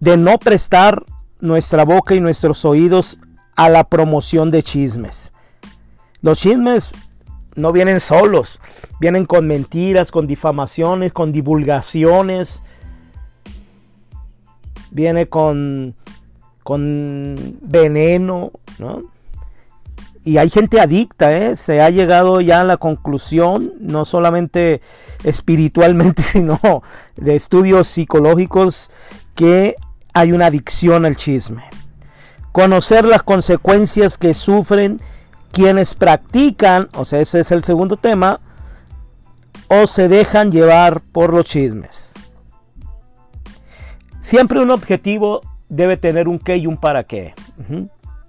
de 0.00 0.16
no 0.16 0.38
prestar 0.38 1.04
nuestra 1.40 1.84
boca 1.84 2.14
y 2.14 2.20
nuestros 2.20 2.64
oídos 2.64 3.18
a 3.56 3.68
la 3.68 3.84
promoción 3.84 4.50
de 4.50 4.62
chismes. 4.62 5.32
Los 6.22 6.40
chismes 6.40 6.94
no 7.60 7.72
vienen 7.72 8.00
solos, 8.00 8.58
vienen 8.98 9.26
con 9.26 9.46
mentiras, 9.46 10.10
con 10.10 10.26
difamaciones, 10.26 11.12
con 11.12 11.32
divulgaciones, 11.32 12.62
viene 14.90 15.26
con, 15.26 15.94
con 16.62 17.58
veneno, 17.60 18.50
¿no? 18.78 19.04
Y 20.22 20.36
hay 20.36 20.50
gente 20.50 20.80
adicta, 20.80 21.34
¿eh? 21.34 21.56
se 21.56 21.80
ha 21.80 21.88
llegado 21.88 22.42
ya 22.42 22.60
a 22.60 22.64
la 22.64 22.76
conclusión, 22.76 23.72
no 23.80 24.04
solamente 24.04 24.82
espiritualmente, 25.24 26.22
sino 26.22 26.60
de 27.16 27.34
estudios 27.34 27.88
psicológicos, 27.88 28.90
que 29.34 29.76
hay 30.12 30.32
una 30.32 30.46
adicción 30.46 31.06
al 31.06 31.16
chisme. 31.16 31.64
Conocer 32.52 33.06
las 33.06 33.22
consecuencias 33.22 34.18
que 34.18 34.34
sufren 34.34 35.00
quienes 35.52 35.94
practican, 35.94 36.88
o 36.94 37.04
sea, 37.04 37.20
ese 37.20 37.40
es 37.40 37.50
el 37.50 37.64
segundo 37.64 37.96
tema, 37.96 38.40
o 39.68 39.86
se 39.86 40.08
dejan 40.08 40.50
llevar 40.50 41.00
por 41.00 41.32
los 41.32 41.46
chismes. 41.46 42.14
Siempre 44.20 44.60
un 44.60 44.70
objetivo 44.70 45.40
debe 45.68 45.96
tener 45.96 46.28
un 46.28 46.38
qué 46.38 46.56
y 46.56 46.66
un 46.66 46.76
para 46.76 47.04
qué. 47.04 47.34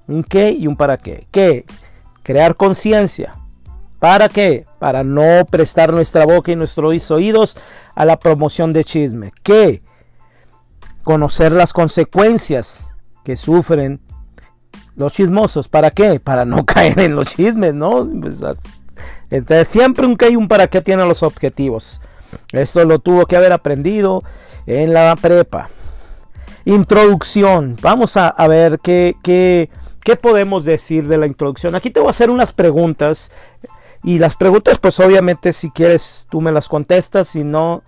Un 0.08 0.24
qué 0.24 0.52
y 0.52 0.68
un 0.68 0.76
para 0.76 0.98
qué. 0.98 1.28
¿Qué? 1.32 1.66
Crear 2.24 2.56
conciencia. 2.56 3.36
¿Para 4.00 4.30
qué? 4.30 4.66
Para 4.80 5.04
no 5.04 5.46
prestar 5.50 5.92
nuestra 5.92 6.26
boca 6.26 6.52
y 6.52 6.56
nuestros 6.56 7.12
oídos 7.12 7.58
a 7.96 8.06
la 8.06 8.18
promoción 8.18 8.74
de 8.74 8.84
chisme. 8.84 9.32
¿Qué? 9.44 9.84
Conocer 11.04 11.52
las 11.52 11.74
consecuencias 11.74 12.96
que 13.24 13.36
sufren 13.36 14.00
los 14.96 15.14
chismosos. 15.14 15.68
¿Para 15.68 15.92
qué? 15.92 16.20
Para 16.20 16.46
no 16.46 16.66
caer 16.66 17.00
en 17.00 17.16
los 17.16 17.36
chismes, 17.36 17.74
¿no? 17.74 18.08
Pues, 18.22 18.42
entonces 19.30 19.68
siempre 19.68 20.06
un 20.06 20.16
qué 20.18 20.30
y 20.30 20.36
un 20.36 20.48
para 20.48 20.68
qué 20.68 20.82
tienen 20.82 21.08
los 21.08 21.24
objetivos. 21.24 22.02
Esto 22.52 22.84
lo 22.86 23.00
tuvo 23.00 23.26
que 23.26 23.36
haber 23.36 23.52
aprendido 23.52 24.24
en 24.66 24.94
la 24.94 25.16
prepa. 25.16 25.70
Introducción. 26.66 27.78
Vamos 27.82 28.18
a, 28.18 28.34
ver 28.48 28.80
qué, 28.80 29.16
qué, 29.24 29.70
qué 30.04 30.16
podemos 30.16 30.66
decir 30.66 31.08
de 31.08 31.18
la 31.18 31.28
introducción. 31.28 31.76
Aquí 31.76 31.90
te 31.90 32.00
voy 32.00 32.08
a 32.08 32.12
hacer 32.12 32.30
unas 32.30 32.54
preguntas. 32.54 33.32
Y 34.04 34.20
las 34.20 34.36
preguntas, 34.36 34.80
pues 34.80 35.00
obviamente 35.00 35.54
si 35.54 35.70
quieres 35.70 36.28
tú 36.30 36.42
me 36.42 36.52
las 36.52 36.68
contestas, 36.68 37.28
si 37.30 37.44
no, 37.44 37.84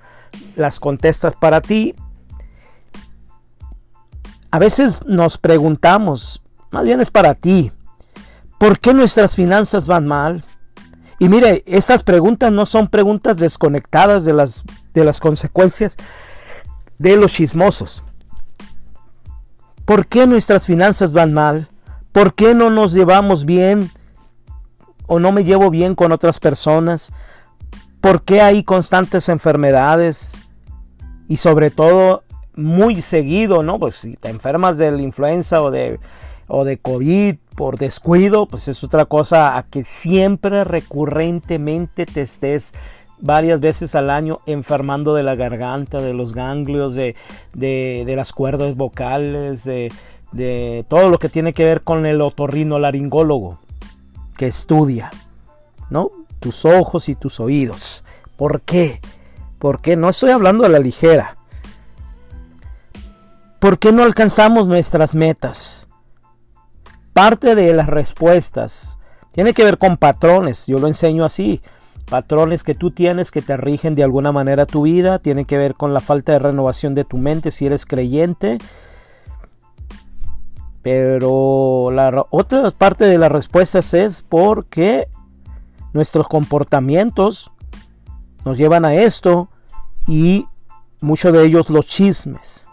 las 0.55 0.79
contestas 0.79 1.35
para 1.39 1.61
ti. 1.61 1.95
A 4.51 4.59
veces 4.59 5.05
nos 5.07 5.39
preguntamos, 5.39 6.42
más 6.73 6.85
bien 6.85 6.99
es 7.01 7.11
para 7.11 7.35
ti, 7.35 7.71
¿por 8.57 8.79
qué 8.79 8.95
nuestras 8.95 9.35
finanzas 9.35 9.85
van 9.85 10.07
mal? 10.07 10.43
Y 11.19 11.29
mire, 11.29 11.61
estas 11.67 12.01
preguntas 12.01 12.51
no 12.51 12.65
son 12.65 12.87
preguntas 12.87 13.37
desconectadas 13.37 14.25
de 14.25 14.33
las, 14.33 14.63
de 14.91 15.05
las 15.05 15.19
consecuencias 15.19 15.95
de 16.97 17.15
los 17.15 17.31
chismosos. 17.31 18.03
¿Por 19.85 20.07
qué 20.07 20.25
nuestras 20.25 20.65
finanzas 20.65 21.13
van 21.13 21.31
mal? 21.31 21.69
¿Por 22.11 22.33
qué 22.33 22.55
no 22.55 22.71
nos 22.71 22.93
llevamos 22.93 23.45
bien 23.45 23.91
o 25.05 25.19
no 25.19 25.31
me 25.31 25.43
llevo 25.43 25.69
bien 25.69 25.93
con 25.93 26.11
otras 26.11 26.39
personas? 26.39 27.11
¿Por 28.01 28.23
qué 28.23 28.41
hay 28.41 28.63
constantes 28.63 29.29
enfermedades? 29.29 30.39
Y 31.27 31.37
sobre 31.37 31.69
todo, 31.69 32.23
muy 32.55 33.03
seguido, 33.03 33.61
¿no? 33.61 33.77
Pues 33.77 33.93
si 33.93 34.15
te 34.15 34.29
enfermas 34.29 34.79
de 34.79 34.91
la 34.91 35.03
influenza 35.03 35.61
o 35.61 35.69
de, 35.69 35.99
o 36.47 36.65
de 36.65 36.77
COVID 36.77 37.35
por 37.55 37.77
descuido, 37.77 38.45
pues 38.45 38.67
es 38.67 38.83
otra 38.83 39.05
cosa 39.05 39.57
a 39.57 39.63
que 39.63 39.83
siempre 39.83 40.63
recurrentemente 40.63 42.05
te 42.05 42.21
estés 42.21 42.73
varias 43.19 43.61
veces 43.61 43.95
al 43.95 44.09
año 44.09 44.39
enfermando 44.45 45.15
de 45.15 45.23
la 45.23 45.35
garganta, 45.35 46.01
de 46.01 46.13
los 46.13 46.33
ganglios, 46.33 46.93
de, 46.93 47.15
las 48.05 48.33
cuerdas 48.33 48.75
vocales, 48.75 49.63
de, 49.63 50.85
todo 50.89 51.09
lo 51.09 51.17
que 51.17 51.29
tiene 51.29 51.53
que 51.53 51.63
ver 51.63 51.83
con 51.83 52.05
el 52.05 52.21
otorrino 52.21 52.79
laringólogo 52.79 53.59
que 54.35 54.47
estudia, 54.47 55.11
¿no? 55.89 56.09
Tus 56.39 56.65
ojos 56.65 57.07
y 57.07 57.15
tus 57.15 57.39
oídos. 57.39 58.03
¿Por 58.35 58.61
qué? 58.61 58.99
Porque 59.59 59.95
no 59.95 60.09
estoy 60.09 60.31
hablando 60.31 60.65
a 60.65 60.69
la 60.69 60.79
ligera. 60.79 61.37
¿Por 63.59 63.79
qué 63.79 63.93
no 63.93 64.03
alcanzamos 64.03 64.67
nuestras 64.67 65.15
metas? 65.15 65.87
Parte 67.13 67.55
de 67.55 67.73
las 67.73 67.87
respuestas 67.87 68.97
tiene 69.31 69.53
que 69.53 69.63
ver 69.63 69.77
con 69.77 69.97
patrones. 69.97 70.67
Yo 70.67 70.79
lo 70.79 70.87
enseño 70.87 71.25
así 71.25 71.61
patrones 72.05 72.63
que 72.63 72.75
tú 72.75 72.91
tienes 72.91 73.31
que 73.31 73.41
te 73.41 73.57
rigen 73.57 73.95
de 73.95 74.03
alguna 74.03 74.31
manera 74.31 74.65
tu 74.65 74.83
vida, 74.83 75.19
tiene 75.19 75.45
que 75.45 75.57
ver 75.57 75.75
con 75.75 75.93
la 75.93 75.99
falta 75.99 76.33
de 76.33 76.39
renovación 76.39 76.95
de 76.95 77.05
tu 77.05 77.17
mente 77.17 77.51
si 77.51 77.65
eres 77.65 77.85
creyente. 77.85 78.57
Pero 80.81 81.89
la 81.91 82.25
otra 82.29 82.69
parte 82.71 83.05
de 83.05 83.17
las 83.17 83.31
respuestas 83.31 83.93
es 83.93 84.21
porque 84.21 85.07
nuestros 85.93 86.27
comportamientos 86.27 87.51
nos 88.43 88.57
llevan 88.57 88.83
a 88.83 88.93
esto 88.93 89.49
y 90.05 90.45
muchos 91.01 91.31
de 91.31 91.45
ellos 91.45 91.69
los 91.69 91.87
chismes. 91.87 92.67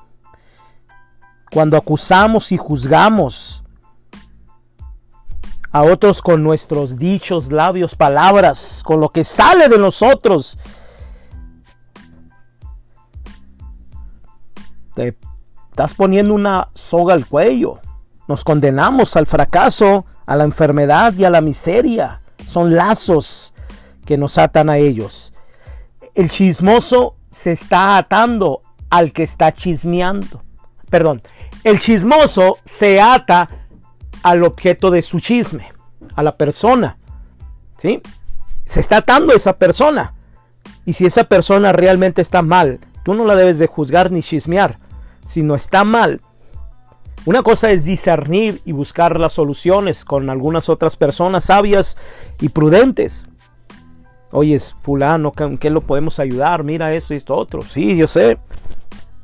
Cuando 1.53 1.77
acusamos 1.77 2.53
y 2.53 2.57
juzgamos 2.57 3.65
a 5.73 5.83
otros 5.83 6.21
con 6.23 6.43
nuestros 6.43 6.97
dichos, 6.97 7.53
labios, 7.53 7.95
palabras, 7.95 8.83
con 8.85 9.01
lo 9.01 9.11
que 9.11 9.25
sale 9.25 9.69
de 9.69 9.79
nosotros. 9.79 10.59
Te 14.95 15.17
estás 15.71 15.95
poniendo 15.95 16.35
una 16.35 16.69
soga 16.75 17.15
al 17.15 17.27
cuello. 17.27 17.81
Nos 18.27 18.45
condenamos 18.45 19.17
al 19.17 19.27
fracaso, 19.27 20.07
a 20.27 20.37
la 20.37 20.45
enfermedad 20.45 21.15
y 21.15 21.25
a 21.25 21.31
la 21.31 21.41
miseria. 21.41 22.21
Son 22.45 22.75
lazos 22.75 23.55
que 24.05 24.17
nos 24.17 24.39
atan 24.39 24.71
a 24.71 24.79
ellos. 24.79 25.33
El 26.15 26.29
chismoso 26.29 27.17
se 27.31 27.53
está 27.53 27.97
atando 27.97 28.61
al 28.91 29.13
que 29.13 29.23
está 29.23 29.53
chismeando. 29.53 30.43
Perdón, 30.91 31.23
el 31.63 31.79
chismoso 31.79 32.59
se 32.65 33.01
ata 33.01 33.49
al 34.23 34.45
objeto 34.45 34.91
de 34.91 35.03
su 35.03 35.21
chisme, 35.21 35.73
a 36.15 36.23
la 36.23 36.37
persona. 36.37 36.99
¿Sí? 37.79 38.01
Se 38.65 38.81
está 38.81 38.99
atando 38.99 39.33
a 39.33 39.37
esa 39.37 39.57
persona. 39.57 40.15
Y 40.85 40.93
si 40.93 41.07
esa 41.07 41.25
persona 41.25 41.73
realmente 41.73 42.23
está 42.23 42.43
mal, 42.43 42.81
tú 43.05 43.15
no 43.15 43.25
la 43.25 43.35
debes 43.35 43.59
de 43.59 43.67
juzgar 43.67 44.11
ni 44.11 44.23
chismear. 44.23 44.79
Si 45.25 45.43
no 45.43 45.55
está 45.55 45.85
mal, 45.85 46.21
una 47.27 47.43
cosa 47.43 47.71
es 47.71 47.85
discernir 47.85 48.61
y 48.65 48.73
buscar 48.73 49.21
las 49.21 49.35
soluciones 49.35 50.05
con 50.05 50.31
algunas 50.31 50.69
otras 50.69 50.97
personas 50.97 51.47
sabias 51.47 51.99
y 52.41 52.49
prudentes. 52.49 53.27
Oye, 54.33 54.59
fulano, 54.59 55.33
¿en 55.37 55.59
qué 55.59 55.71
lo 55.71 55.83
podemos 55.83 56.19
ayudar? 56.19 56.65
Mira 56.65 56.95
eso 56.95 57.13
y 57.13 57.19
esto 57.19 57.37
otro. 57.37 57.63
Sí, 57.63 57.97
yo 57.97 58.07
sé. 58.07 58.39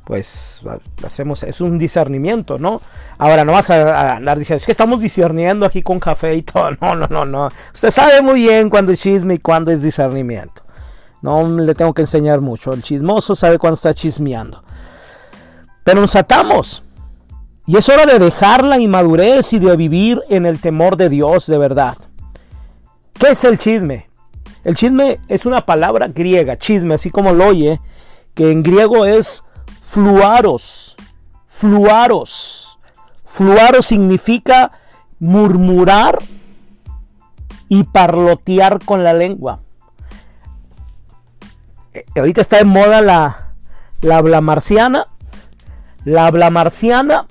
Pues 0.07 0.63
hacemos, 1.05 1.43
es 1.43 1.61
un 1.61 1.81
discernimiento, 1.81 2.61
¿no? 2.61 2.81
Ahora 3.19 3.45
no 3.45 3.51
vas 3.51 3.71
a, 3.71 4.15
andar 4.15 4.39
diciendo, 4.39 4.61
es 4.61 4.65
que 4.65 4.71
estamos 4.71 5.01
discerniendo 5.01 5.67
aquí 5.67 5.83
con 5.83 5.99
café 5.99 6.37
y 6.37 6.43
todo. 6.43 6.71
No, 6.81 6.95
no, 6.95 7.09
no, 7.09 7.25
no. 7.25 7.49
Usted 7.75 7.91
sabe 7.91 8.23
muy 8.23 8.35
bien 8.35 8.71
cuándo 8.71 8.93
es 8.93 9.01
chisme 9.01 9.35
y 9.35 9.39
cuándo 9.39 9.73
es 9.73 9.83
discernimiento. 9.83 10.63
No 11.23 11.49
le 11.49 11.75
tengo 11.75 11.93
que 11.93 12.03
enseñar 12.03 12.41
mucho. 12.41 12.73
El 12.73 12.85
chismoso 12.85 13.35
sabe 13.35 13.59
cuándo 13.59 13.75
está 13.75 13.93
chismeando. 13.95 14.63
Pero 15.83 16.01
nos 16.01 16.15
atamos. 16.15 16.85
Y 17.67 17.77
es 17.77 17.89
hora 17.89 18.07
de 18.07 18.21
dejar 18.21 18.63
la 18.63 18.79
inmadurez 18.79 19.55
y 19.55 19.59
de 19.59 19.77
vivir 19.77 20.23
en 20.29 20.47
el 20.47 20.61
temor 20.61 20.97
de 20.97 21.09
Dios 21.09 21.49
de 21.49 21.59
verdad. 21.59 21.97
¿Qué 23.15 23.31
es 23.31 23.43
el 23.43 23.59
chisme? 23.59 24.09
El 24.63 24.77
chisme 24.77 25.19
es 25.27 25.47
una 25.47 25.67
palabra 25.67 26.07
griega, 26.07 26.57
chisme, 26.57 26.95
así 26.95 27.11
como 27.11 27.33
lo 27.33 27.49
oye, 27.49 27.81
que 28.35 28.53
en 28.53 28.63
griego 28.63 29.05
es 29.05 29.43
fluaros. 29.89 30.97
Fluaros. 31.47 32.79
Fluaros 33.25 33.87
significa 33.87 34.73
murmurar 35.19 36.19
y 37.69 37.85
parlotear 37.85 38.85
con 38.85 39.03
la 39.03 39.13
lengua. 39.13 39.61
Eh, 41.95 42.05
ahorita 42.17 42.41
está 42.41 42.59
en 42.59 42.69
moda 42.69 43.01
la, 43.01 43.55
la 44.01 44.19
habla 44.19 44.41
marciana. 44.41 45.09
La 46.05 46.27
habla 46.27 46.51
marciana 46.51 47.27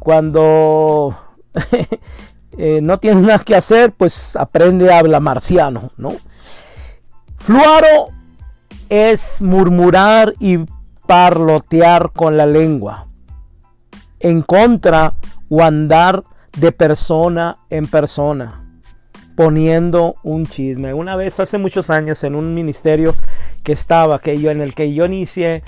cuando 0.00 1.16
eh, 2.58 2.80
no 2.82 2.98
tienes 2.98 3.22
nada 3.22 3.38
que 3.38 3.54
hacer, 3.54 3.92
pues 3.92 4.34
aprende 4.34 4.92
a 4.92 4.98
hablar 4.98 5.20
marciano, 5.20 5.92
¿no? 5.96 6.14
Fluaro 7.36 8.08
es 8.88 9.40
murmurar 9.40 10.34
y 10.40 10.58
parlotear 11.10 12.12
con 12.12 12.36
la 12.36 12.46
lengua, 12.46 13.08
en 14.20 14.42
contra 14.42 15.14
o 15.48 15.60
andar 15.60 16.22
de 16.56 16.70
persona 16.70 17.58
en 17.68 17.88
persona, 17.88 18.64
poniendo 19.34 20.14
un 20.22 20.46
chisme. 20.46 20.94
Una 20.94 21.16
vez 21.16 21.40
hace 21.40 21.58
muchos 21.58 21.90
años 21.90 22.22
en 22.22 22.36
un 22.36 22.54
ministerio 22.54 23.16
que 23.64 23.72
estaba, 23.72 24.20
que 24.20 24.38
yo, 24.38 24.52
en 24.52 24.60
el 24.60 24.72
que 24.72 24.94
yo 24.94 25.04
inicié, 25.04 25.64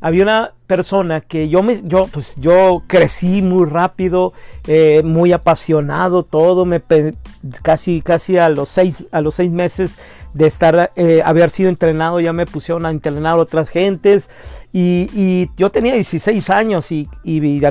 había 0.00 0.22
una 0.22 0.52
persona 0.66 1.20
que 1.20 1.48
yo 1.48 1.62
me 1.62 1.80
yo 1.84 2.06
pues 2.10 2.34
yo 2.36 2.82
crecí 2.86 3.40
muy 3.40 3.66
rápido 3.66 4.32
eh, 4.66 5.02
muy 5.04 5.32
apasionado 5.32 6.24
todo 6.24 6.64
me 6.64 6.82
casi 7.62 8.02
casi 8.02 8.36
a 8.36 8.48
los 8.48 8.68
seis 8.68 9.08
a 9.12 9.20
los 9.20 9.36
seis 9.36 9.50
meses 9.50 9.98
de 10.34 10.46
estar 10.46 10.92
eh, 10.96 11.22
haber 11.24 11.50
sido 11.50 11.70
entrenado 11.70 12.20
ya 12.20 12.32
me 12.32 12.46
pusieron 12.46 12.84
a 12.84 12.90
entrenar 12.90 13.34
a 13.34 13.36
otras 13.36 13.70
gentes 13.70 14.28
y, 14.72 15.48
yo 15.56 15.70
tenía 15.70 15.94
16 15.94 16.50
años 16.50 16.92
y, 16.92 17.08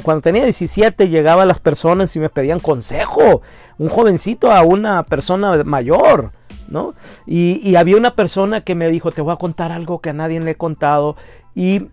cuando 0.01 0.21
tenía 0.21 0.43
17 0.43 1.09
llegaban 1.09 1.47
las 1.47 1.59
personas 1.59 2.15
y 2.15 2.19
me 2.19 2.29
pedían 2.29 2.59
consejo 2.59 3.41
un 3.77 3.89
jovencito 3.89 4.51
a 4.51 4.63
una 4.63 5.03
persona 5.03 5.63
mayor 5.63 6.31
¿no? 6.67 6.95
Y, 7.27 7.61
y 7.61 7.75
había 7.75 7.95
una 7.95 8.15
persona 8.15 8.61
que 8.61 8.73
me 8.73 8.89
dijo 8.89 9.11
te 9.11 9.21
voy 9.21 9.33
a 9.33 9.37
contar 9.37 9.71
algo 9.71 9.99
que 9.99 10.09
a 10.09 10.13
nadie 10.13 10.39
le 10.39 10.51
he 10.51 10.55
contado 10.55 11.15
y 11.53 11.89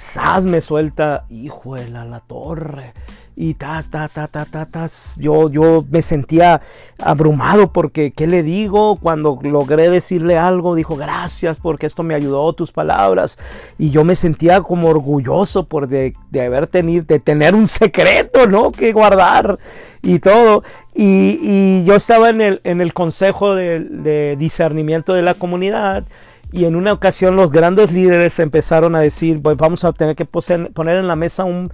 ¡Sas! 0.00 0.46
me 0.46 0.62
suelta, 0.62 1.26
hijo 1.28 1.74
de 1.74 1.90
la, 1.90 2.20
torre. 2.20 2.94
Y 3.36 3.54
tas, 3.54 3.90
ta, 3.90 4.08
ta, 4.08 4.28
ta, 4.28 4.46
ta, 4.46 4.64
tas. 4.64 5.14
Yo, 5.18 5.50
yo 5.50 5.84
me 5.90 6.00
sentía 6.00 6.62
abrumado 6.98 7.70
porque, 7.70 8.10
¿qué 8.10 8.26
le 8.26 8.42
digo? 8.42 8.96
Cuando 8.96 9.38
logré 9.42 9.90
decirle 9.90 10.38
algo, 10.38 10.74
dijo, 10.74 10.96
gracias 10.96 11.58
porque 11.58 11.86
esto 11.86 12.02
me 12.02 12.14
ayudó, 12.14 12.52
tus 12.54 12.72
palabras. 12.72 13.38
Y 13.78 13.90
yo 13.90 14.04
me 14.04 14.16
sentía 14.16 14.62
como 14.62 14.88
orgulloso 14.88 15.64
por 15.64 15.86
de, 15.86 16.14
haber 16.34 16.66
tenido, 16.66 17.04
de 17.04 17.20
tener 17.20 17.54
un 17.54 17.66
secreto, 17.66 18.46
¿no? 18.46 18.72
Que 18.72 18.92
guardar 18.92 19.58
y 20.02 20.18
todo. 20.18 20.64
Y, 20.94 21.84
yo 21.84 21.94
estaba 21.94 22.30
en 22.30 22.40
el, 22.40 22.60
en 22.64 22.80
el 22.80 22.94
consejo 22.94 23.54
de, 23.54 23.80
de 23.80 24.36
discernimiento 24.38 25.12
de 25.12 25.22
la 25.22 25.34
comunidad 25.34 26.04
y 26.52 26.64
en 26.64 26.76
una 26.76 26.92
ocasión 26.92 27.36
los 27.36 27.50
grandes 27.50 27.92
líderes 27.92 28.38
empezaron 28.38 28.94
a 28.96 29.00
decir, 29.00 29.40
pues 29.40 29.56
vamos 29.56 29.84
a 29.84 29.92
tener 29.92 30.16
que 30.16 30.24
poner 30.24 30.96
en 30.96 31.06
la 31.06 31.16
mesa 31.16 31.44
un, 31.44 31.70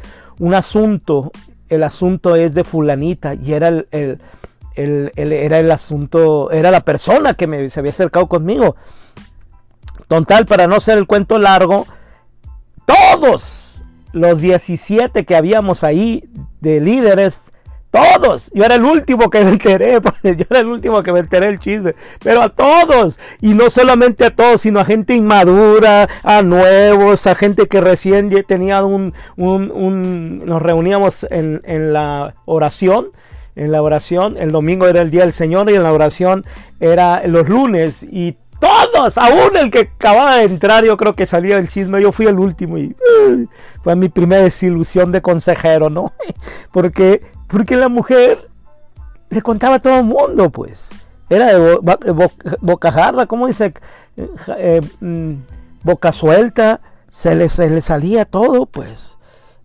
asunto. 0.55 1.33
El 1.69 1.83
asunto 1.83 2.37
es 2.37 2.55
de 2.55 2.63
fulanita 2.63 3.35
y 3.35 3.53
era 3.53 3.69
el, 3.69 4.29
era 4.77 5.59
el 5.59 5.71
asunto, 5.71 6.51
era 6.51 6.71
la 6.71 6.85
persona 6.85 7.35
que 7.35 7.71
se 7.71 7.81
había 7.81 7.91
acercado 7.91 8.29
conmigo. 8.29 8.77
Total, 10.07 10.47
para 10.47 10.67
no 10.67 10.79
ser 10.79 10.99
el 10.99 11.07
cuento 11.07 11.39
largo, 11.39 11.87
todos 12.85 13.83
los 14.13 14.41
17 14.41 15.25
que 15.25 15.37
habíamos 15.37 15.85
ahí 15.85 16.29
de 16.61 16.81
líderes 16.81 17.53
todos. 17.91 18.51
Yo 18.55 18.65
era 18.65 18.77
el 18.77 18.85
último 18.85 19.31
que 19.31 19.45
me 19.45 19.51
enteré. 19.51 19.93
Yo 20.23 20.45
era 20.51 20.61
el 20.61 20.67
último 20.67 21.03
que 21.03 21.13
me 21.13 21.21
enteré 21.21 21.49
el 21.49 21.59
chisme. 21.59 21.95
Pero 22.23 22.43
a 22.43 22.49
todos. 22.49 23.19
Y 23.41 23.55
no 23.55 23.71
solamente 23.71 24.25
a 24.25 24.35
todos, 24.35 24.61
sino 24.61 24.81
a 24.81 24.85
gente 24.85 25.15
inmadura, 25.15 26.09
a 26.23 26.43
nuevos, 26.43 27.27
a 27.27 27.35
gente 27.35 27.67
que 27.67 27.81
recién 27.81 28.31
tenía 28.47 28.85
un... 28.85 29.13
nos 29.37 30.63
reuníamos 30.63 31.27
en, 31.31 31.63
en 31.65 31.93
la 31.93 32.35
oración 32.45 33.13
en 33.57 33.73
la 33.73 33.83
oración. 33.83 34.37
El 34.37 34.53
domingo 34.53 34.87
era 34.87 35.03
el 35.03 35.11
día 35.11 35.23
del 35.23 35.33
Señor 35.33 35.71
y 35.71 35.75
en 35.75 35.83
la 35.83 35.93
oración 35.93 36.45
era 36.79 37.27
los 37.27 37.49
lunes. 37.49 38.07
Y 38.09 38.37
todos, 38.61 39.19
aún 39.19 39.57
el 39.57 39.71
que 39.71 39.81
acababa 39.81 40.37
de 40.37 40.45
entrar, 40.45 40.85
yo 40.85 40.97
creo 40.97 41.15
que 41.15 41.27
salía 41.27 41.57
del 41.57 41.69
chisme. 41.69 42.01
Yo 42.01 42.13
fui 42.13 42.27
el 42.27 42.39
último 42.39 42.79
y 42.79 42.95
fue 43.83 43.97
mi 43.97 44.09
primera 44.09 44.43
desilusión 44.43 45.11
de 45.11 45.23
consejero, 45.23 45.91
¿no? 45.91 46.13
Porque 46.73 47.23
porque 47.47 47.77
la 47.77 47.89
mujer 47.89 48.39
le 49.31 49.43
contaba 49.43 49.77
a 49.77 49.79
todo 49.81 49.99
el 49.99 50.05
mundo, 50.05 50.51
pues. 50.51 50.91
Era 51.29 51.59
de 51.59 52.31
boca 52.61 52.93
jarra, 52.93 53.27
¿cómo 53.27 53.47
dice? 53.47 53.75
Eh, 54.17 54.81
mm, 55.01 55.33
boca 55.83 56.13
suelta, 56.13 56.81
se 57.11 57.35
le, 57.35 57.49
se 57.49 57.69
le, 57.69 57.81
salía 57.81 58.25
todo, 58.25 58.67
pues. 58.67 59.19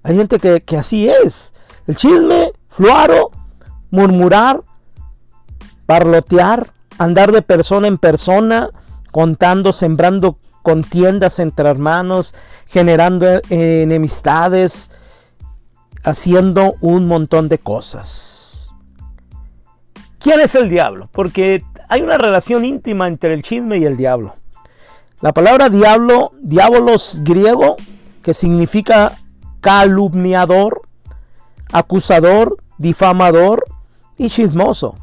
Hay 0.04 0.18
gente 0.18 0.40
que, 0.40 0.62
que 0.62 0.78
así 0.78 1.08
es. 1.08 1.54
El 1.86 1.96
chisme, 1.96 2.54
fluaro, 2.68 3.32
murmurar, 3.92 4.64
parlotear, 5.86 6.72
andar 6.98 7.32
de 7.32 7.42
persona 7.42 7.88
en 7.88 7.98
persona, 7.98 8.70
contando, 9.12 9.74
sembrando 9.74 10.38
contiendas 10.64 11.40
entre 11.40 11.70
hermanos, 11.70 12.34
generando 12.68 13.26
eh, 13.28 13.82
enemistades, 13.84 14.92
haciendo 16.04 16.76
un 16.82 17.08
montón 17.08 17.50
de 17.50 17.60
cosas. 17.60 18.70
¿Quién 20.20 20.40
es 20.40 20.56
el 20.56 20.70
diablo? 20.70 21.10
Porque 21.12 21.64
hay 21.90 22.02
una 22.02 22.18
relación 22.18 22.64
íntima 22.64 23.08
entre 23.08 23.34
el 23.34 23.42
chisme 23.42 23.78
y 23.78 23.86
el 23.86 23.98
diablo. 23.98 24.36
La 25.20 25.34
palabra 25.34 25.70
diablo, 25.70 26.32
diabolos 26.42 27.22
griego, 27.24 27.76
que 28.24 28.34
significa 28.34 29.18
calumniador, 29.62 30.82
acusador, 31.72 32.58
difamador 32.78 33.66
y 34.18 34.30
chismoso. 34.30 34.96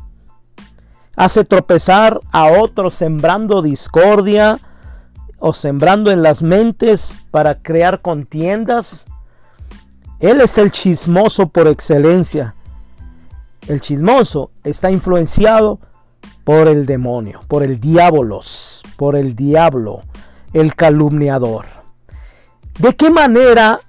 Hace 1.16 1.44
tropezar 1.44 2.20
a 2.30 2.46
otros 2.46 2.94
sembrando 2.94 3.60
discordia 3.60 4.60
o 5.38 5.52
sembrando 5.52 6.10
en 6.10 6.22
las 6.22 6.42
mentes 6.42 7.18
para 7.30 7.60
crear 7.60 8.02
contiendas 8.02 9.06
él 10.20 10.40
es 10.40 10.58
el 10.58 10.72
chismoso 10.72 11.48
por 11.48 11.68
excelencia. 11.68 12.54
El 13.66 13.80
chismoso 13.80 14.50
está 14.64 14.90
influenciado 14.90 15.78
por 16.44 16.66
el 16.66 16.86
demonio, 16.86 17.42
por 17.46 17.62
el 17.62 17.78
diabolos, 17.78 18.82
por 18.96 19.16
el 19.16 19.36
diablo, 19.36 20.02
el 20.52 20.74
calumniador. 20.74 21.66
¿De 22.78 22.96
qué 22.96 23.10
manera 23.10 23.80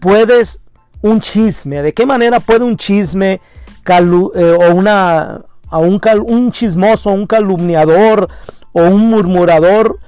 puedes 0.00 0.60
un 1.00 1.20
chisme, 1.20 1.82
de 1.82 1.94
qué 1.94 2.04
manera 2.04 2.40
puede 2.40 2.64
un 2.64 2.76
chisme 2.76 3.40
eh, 3.86 4.56
o 4.60 4.74
una, 4.74 5.40
a 5.68 5.78
un, 5.78 6.00
un 6.26 6.52
chismoso, 6.52 7.10
un 7.10 7.26
calumniador 7.26 8.28
o 8.72 8.82
un 8.82 9.08
murmurador 9.08 9.98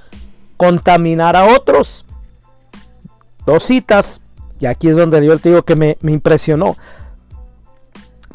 contaminar 0.57 1.35
a 1.35 1.45
otros? 1.45 2.05
Dos 3.45 3.63
citas 3.63 4.21
y 4.61 4.67
aquí 4.67 4.89
es 4.89 4.95
donde 4.95 5.25
yo 5.25 5.37
te 5.39 5.49
digo 5.49 5.63
que 5.63 5.75
me, 5.75 5.97
impresionó. 6.03 6.77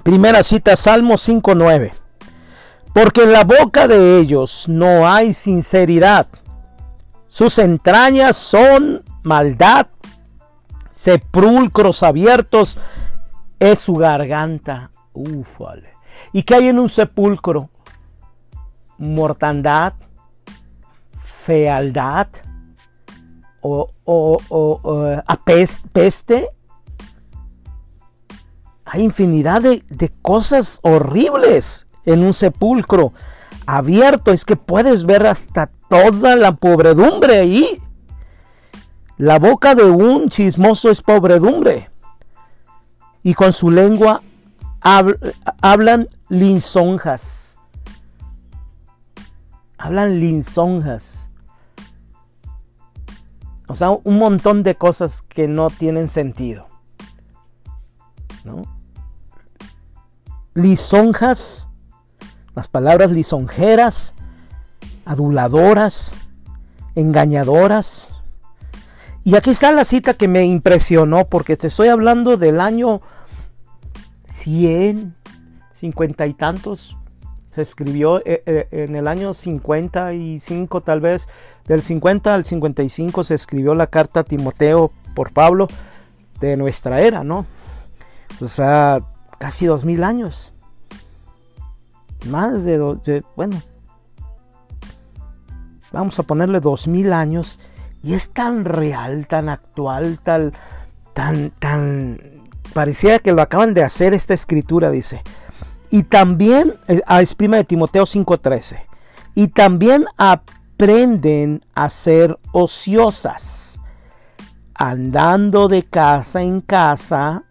Primera 0.03 0.43
cita, 0.43 0.75
Salmo 0.75 1.15
5.9. 1.15 1.93
Porque 2.93 3.23
en 3.23 3.33
la 3.33 3.45
boca 3.45 3.87
de 3.87 4.19
ellos 4.19 4.69
no 4.69 5.09
hay 5.09 5.33
sinceridad. 5.33 6.27
Sus 7.29 7.61
entrañas 7.61 8.37
son 8.37 9.05
maldad. 9.23 9.87
Sepulcros 10.91 12.03
abiertos 12.03 12.77
es 13.61 13.79
su 13.79 13.95
garganta. 13.95 14.91
Ufale. 15.13 15.91
¿Y 16.33 16.43
qué 16.43 16.57
hay 16.57 16.69
en 16.69 16.81
un 16.81 16.89
sepulcro? 16.89 17.71
Mortandad, 18.99 19.93
fealdad 21.21 22.27
o, 23.67 24.39
o, 24.49 25.23
peste. 25.93 26.51
Hay 28.85 29.03
infinidad 29.03 29.63
de, 29.63 29.85
de 29.89 30.09
cosas 30.23 30.79
horribles 30.83 31.87
en 32.05 32.23
un 32.23 32.33
sepulcro 32.33 33.13
abierto. 33.67 34.33
Es 34.33 34.45
que 34.45 34.57
puedes 34.57 35.05
ver 35.05 35.27
hasta 35.27 35.71
toda 35.89 36.37
la 36.37 36.53
pobredumbre 36.53 37.39
ahí. 37.39 37.83
La 39.19 39.39
boca 39.39 39.75
de 39.75 39.85
un 39.85 40.29
chismoso 40.29 40.91
es 40.91 41.03
pobredumbre. 41.03 41.91
Y 43.23 43.35
con 43.35 43.53
su 43.53 43.71
lengua 43.71 44.23
hablan 45.61 46.09
lisonjas. 46.29 47.57
Hablan 49.79 50.21
lisonjas. 50.21 51.26
O 53.69 53.75
sea, 53.75 53.91
un 53.91 54.19
montón 54.19 54.63
de 54.63 54.77
cosas 54.77 55.23
que 55.23 55.49
no 55.49 55.71
tienen 55.71 56.09
sentido. 56.09 56.67
Lisonjas, 60.55 61.69
las 62.55 62.69
palabras 62.69 63.11
lisonjeras, 63.11 64.15
aduladoras, 65.05 66.15
engañadoras. 66.95 68.17
Y 69.25 69.35
aquí 69.35 69.51
está 69.51 69.73
la 69.73 69.85
cita 69.85 70.15
que 70.15 70.29
me 70.29 70.45
impresionó 70.45 71.27
porque 71.27 71.57
te 71.57 71.67
estoy 71.67 71.89
hablando 71.89 72.37
del 72.37 72.61
año 72.61 73.03
100, 74.29 75.15
50 75.73 76.27
y 76.27 76.35
tantos. 76.35 76.97
Se 77.57 77.63
escribió 77.63 78.19
eh, 78.27 78.43
eh, 78.45 78.69
en 78.71 78.97
el 78.97 79.09
año 79.09 79.33
55 79.33 80.83
tal 80.83 81.01
vez. 81.01 81.27
Del 81.67 81.81
50 81.81 82.35
al 82.35 82.45
55 82.45 83.25
se 83.25 83.35
escribió 83.35 83.75
la 83.75 83.87
carta 83.87 84.21
a 84.21 84.25
Timoteo 84.25 84.91
por 85.15 85.33
Pablo 85.33 85.67
de 86.39 86.59
nuestra 86.59 87.01
era, 87.01 87.25
¿no? 87.25 87.47
O 88.43 88.47
sea, 88.47 89.01
casi 89.39 89.65
dos 89.65 89.87
mil 89.87 90.05
años. 90.05 90.53
Más 92.27 92.63
de, 92.65 92.77
de 93.07 93.25
bueno, 93.37 93.63
vamos 95.93 96.19
a 96.19 96.25
ponerle 96.25 96.61
dos 96.61 96.89
mil 96.89 97.15
años 97.15 97.59
y 98.03 98.13
es 98.13 98.35
tan 98.35 98.67
real, 98.67 99.29
tan 99.29 99.49
actual, 99.49 100.21
tan, 100.21 100.53
tan, 101.15 101.53
tan, 101.53 102.21
parecía 102.75 103.19
que 103.19 103.33
lo 103.33 103.41
acaban 103.41 103.73
de 103.73 103.83
hacer 103.83 104.13
esta 104.13 104.35
escritura, 104.35 104.91
dice. 104.91 105.23
Y 105.91 106.05
también, 106.05 106.75
eh, 106.89 107.01
a 107.07 107.21
de 107.21 107.65
Timoteo 107.65 108.05
5:13, 108.05 108.85
y 109.35 109.49
también 109.49 110.07
aprenden 110.17 111.65
a 111.75 111.89
ser 111.89 112.39
ociosas, 112.53 113.81
andando 114.75 115.69
de 115.69 115.85
casa 115.85 116.43
en 116.43 116.61
casa 116.61 117.45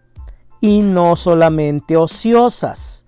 y 0.60 0.82
no 0.82 1.16
solamente 1.16 1.96
ociosas. 1.96 3.04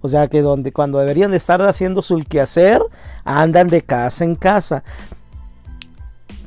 O 0.00 0.08
sea 0.08 0.26
que 0.26 0.42
donde 0.42 0.72
cuando 0.72 0.98
deberían 0.98 1.32
estar 1.32 1.62
haciendo 1.62 2.02
su 2.02 2.18
quehacer, 2.28 2.82
andan 3.24 3.68
de 3.68 3.82
casa 3.82 4.24
en 4.24 4.34
casa 4.34 4.82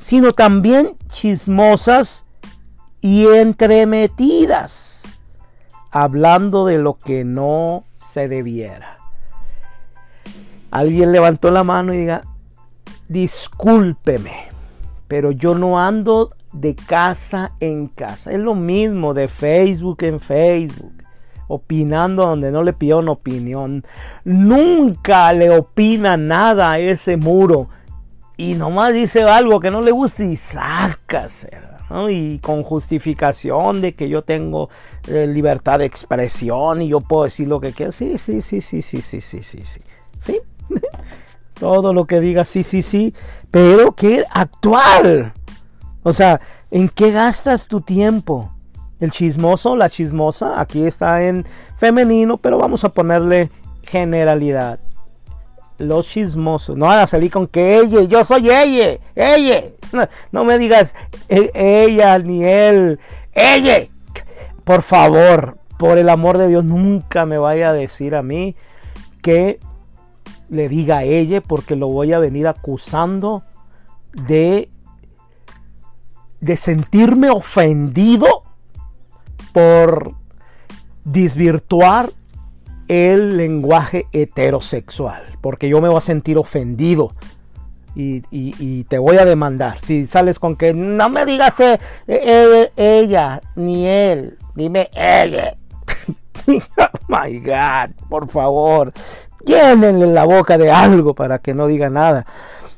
sino 0.06 0.34
también 0.34 1.00
chismosas 1.08 2.26
y 3.02 3.26
entremetidas, 3.26 5.02
hablando 5.90 6.68
de 6.68 6.78
lo 6.78 6.96
que 6.96 7.24
no 7.24 7.86
se 8.06 8.28
debiera. 8.28 9.00
Alguien 10.72 11.12
levantó 11.12 11.52
la 11.52 11.64
mano 11.64 11.94
y 11.94 11.98
diga, 11.98 12.24
discúlpeme, 13.08 14.50
pero 15.08 15.32
yo 15.32 15.56
no 15.56 15.80
ando 15.80 16.36
de 16.52 16.76
casa 16.76 17.54
en 17.60 17.88
casa. 17.88 18.32
Es 18.32 18.40
lo 18.40 18.56
mismo 18.56 19.14
de 19.14 19.28
Facebook 19.28 20.04
en 20.04 20.20
Facebook 20.20 20.94
opinando 21.48 22.26
donde 22.26 22.52
no 22.52 22.64
le 22.64 22.74
pidió 22.74 23.00
una 23.00 23.12
opinión. 23.12 23.84
Nunca 24.24 25.32
le 25.34 25.56
opina 25.56 26.18
nada 26.18 26.72
a 26.72 26.80
ese 26.80 27.18
muro 27.18 27.70
y 28.38 28.54
nomás 28.56 28.94
dice 28.94 29.24
algo 29.24 29.60
que 29.60 29.72
no 29.72 29.82
le 29.82 29.92
gusta 29.92 30.24
y 30.24 30.36
sácase, 30.36 31.50
¿no? 31.90 32.10
Y 32.10 32.40
con 32.40 32.64
justificación 32.64 33.82
de 33.82 33.94
que 33.94 34.10
yo 34.10 34.24
tengo 34.24 34.70
eh, 35.08 35.28
libertad 35.28 35.80
de 35.80 35.86
expresión 35.86 36.82
y 36.82 36.90
yo 36.90 37.00
puedo 37.00 37.24
decir 37.24 37.48
lo 37.48 37.62
que 37.62 37.72
quiero. 37.72 37.92
Sí, 37.92 38.18
sí, 38.18 38.42
sí, 38.42 38.60
sí, 38.60 38.82
sí, 38.82 39.02
sí, 39.02 39.22
sí, 39.22 39.44
sí, 39.44 39.60
sí. 39.64 39.82
¿Sí? 40.20 40.42
Todo 41.60 41.94
lo 41.94 42.06
que 42.06 42.20
diga, 42.20 42.44
sí, 42.44 42.64
sí, 42.64 42.82
sí. 42.82 43.14
Pero 43.52 43.94
que 43.94 44.26
actual. 44.32 45.34
O 46.04 46.12
sea, 46.12 46.42
¿en 46.72 46.90
qué 46.90 47.12
gastas 47.12 47.68
tu 47.68 47.80
tiempo? 47.80 48.52
El 49.00 49.12
chismoso, 49.12 49.76
la 49.76 49.90
chismosa, 49.90 50.60
aquí 50.60 50.86
está 50.86 51.24
en 51.24 51.46
femenino, 51.76 52.38
pero 52.38 52.58
vamos 52.58 52.84
a 52.84 52.90
ponerle 52.90 53.50
generalidad 53.84 54.80
los 55.78 56.08
chismosos. 56.08 56.78
No 56.78 56.88
van 56.88 57.00
a 57.00 57.08
salir 57.08 57.32
con 57.32 57.48
que 57.48 57.78
ella, 57.78 58.04
yo 58.04 58.24
soy 58.24 58.50
ella, 58.50 58.98
ella. 59.16 59.64
No, 60.32 60.44
me 60.44 60.58
digas 60.58 60.96
e, 61.30 61.52
ella 61.54 62.20
ni 62.20 62.44
él, 62.44 63.00
ella. 63.34 63.88
Por 64.64 64.82
favor, 64.82 65.58
por 65.78 65.98
el 65.98 66.10
amor 66.10 66.38
de 66.38 66.48
Dios, 66.48 66.66
nunca 66.66 67.26
me 67.26 67.38
vaya 67.38 67.70
a 67.70 67.74
decir 67.74 68.16
a 68.16 68.24
mí 68.24 68.56
que 69.22 69.60
le 70.50 70.70
diga 70.70 70.98
a 70.98 71.04
ella 71.04 71.42
porque 71.42 71.76
lo 71.76 71.88
voy 71.88 72.14
a 72.14 72.20
venir 72.20 72.48
acusando 72.48 73.44
de 74.14 74.70
de 76.40 76.58
sentirme 76.58 77.32
ofendido 77.32 78.44
por 79.52 80.14
desvirtuar 81.04 82.12
el 82.88 83.38
lenguaje 83.38 84.08
heterosexual, 84.12 85.38
porque 85.42 85.70
yo 85.70 85.82
me 85.82 85.90
voy 85.90 85.98
a 85.98 86.02
sentir 86.02 86.38
ofendido 86.38 87.14
y, 87.96 88.84
te 88.86 88.98
voy 88.98 89.18
a 89.18 89.26
demandar. 89.26 89.80
Si 89.80 90.06
sales 90.06 90.40
con 90.40 90.56
que 90.56 90.74
no 90.74 91.10
me 91.10 91.26
digas 91.26 91.60
eh, 91.60 91.80
eh, 92.08 92.72
ella 92.76 93.42
ni 93.56 93.88
él, 93.88 94.38
dime 94.54 94.90
ella. 94.94 95.56
oh 96.48 96.90
my 97.08 97.40
God, 97.40 97.96
por 98.10 98.30
favor, 98.30 98.92
llénenle 99.46 100.08
la 100.08 100.26
boca 100.26 100.58
de 100.58 100.72
algo 100.72 101.16
para 101.16 101.40
que 101.40 101.54
no 101.54 101.68
diga 101.68 101.90
nada. 101.90 102.26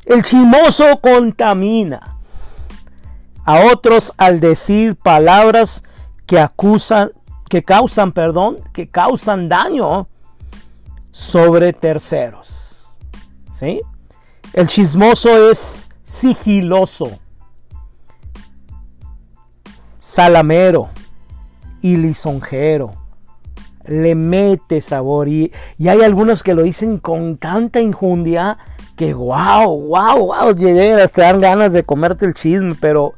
El 0.05 0.23
chimoso 0.23 1.01
contamina 1.01 2.17
a 3.43 3.61
otros 3.71 4.13
al 4.17 4.39
decir 4.39 4.95
palabras 4.95 5.83
que 6.25 6.39
acusan 6.39 7.11
que 7.49 7.63
causan, 7.63 8.11
perdón, 8.11 8.57
que 8.73 8.87
causan 8.87 9.49
daño 9.49 10.07
sobre 11.11 11.73
terceros. 11.73 12.97
¿Sí? 13.53 13.81
El 14.53 14.67
chismoso 14.67 15.49
es 15.49 15.89
sigiloso, 16.03 17.19
salamero 19.99 20.89
y 21.81 21.97
lisonjero. 21.97 22.95
Le 23.85 24.15
mete 24.15 24.81
sabor 24.81 25.29
y, 25.29 25.51
y 25.77 25.87
hay 25.87 26.01
algunos 26.01 26.43
que 26.43 26.53
lo 26.53 26.63
dicen 26.63 26.97
con 26.97 27.37
tanta 27.37 27.79
injundia 27.79 28.57
que 28.97 29.13
wow, 29.13 29.79
wow, 29.79 30.17
wow, 30.17 30.55
te 30.55 31.21
dan 31.21 31.39
ganas 31.39 31.71
de 31.71 31.83
comerte 31.83 32.25
el 32.25 32.33
chisme, 32.33 32.75
pero, 32.81 33.13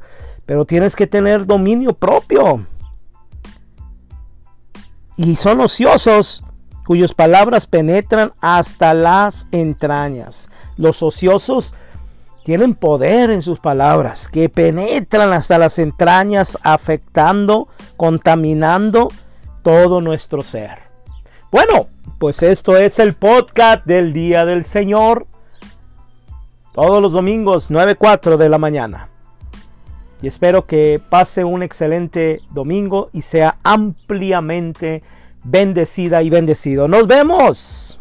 pero 0.46 0.64
tienes 0.64 0.94
que 0.94 1.06
tener 1.06 1.46
dominio 1.46 1.94
propio 1.94 2.66
y 5.22 5.36
son 5.36 5.60
ociosos 5.60 6.42
cuyas 6.86 7.12
palabras 7.12 7.66
penetran 7.66 8.32
hasta 8.40 8.94
las 8.94 9.46
entrañas. 9.52 10.48
Los 10.78 11.02
ociosos 11.02 11.74
tienen 12.42 12.74
poder 12.74 13.28
en 13.28 13.42
sus 13.42 13.58
palabras, 13.58 14.28
que 14.28 14.48
penetran 14.48 15.30
hasta 15.34 15.58
las 15.58 15.78
entrañas, 15.78 16.56
afectando, 16.62 17.68
contaminando 17.98 19.12
todo 19.62 20.00
nuestro 20.00 20.42
ser. 20.42 20.78
Bueno, 21.52 21.88
pues 22.18 22.42
esto 22.42 22.78
es 22.78 22.98
el 22.98 23.12
podcast 23.12 23.84
del 23.84 24.14
Día 24.14 24.46
del 24.46 24.64
Señor. 24.64 25.26
Todos 26.72 27.02
los 27.02 27.12
domingos, 27.12 27.70
9.4 27.70 28.38
de 28.38 28.48
la 28.48 28.56
mañana. 28.56 29.09
Y 30.22 30.26
espero 30.26 30.66
que 30.66 31.00
pase 31.08 31.44
un 31.44 31.62
excelente 31.62 32.40
domingo 32.50 33.10
y 33.12 33.22
sea 33.22 33.56
ampliamente 33.62 35.02
bendecida 35.44 36.22
y 36.22 36.30
bendecido. 36.30 36.88
Nos 36.88 37.06
vemos. 37.06 37.99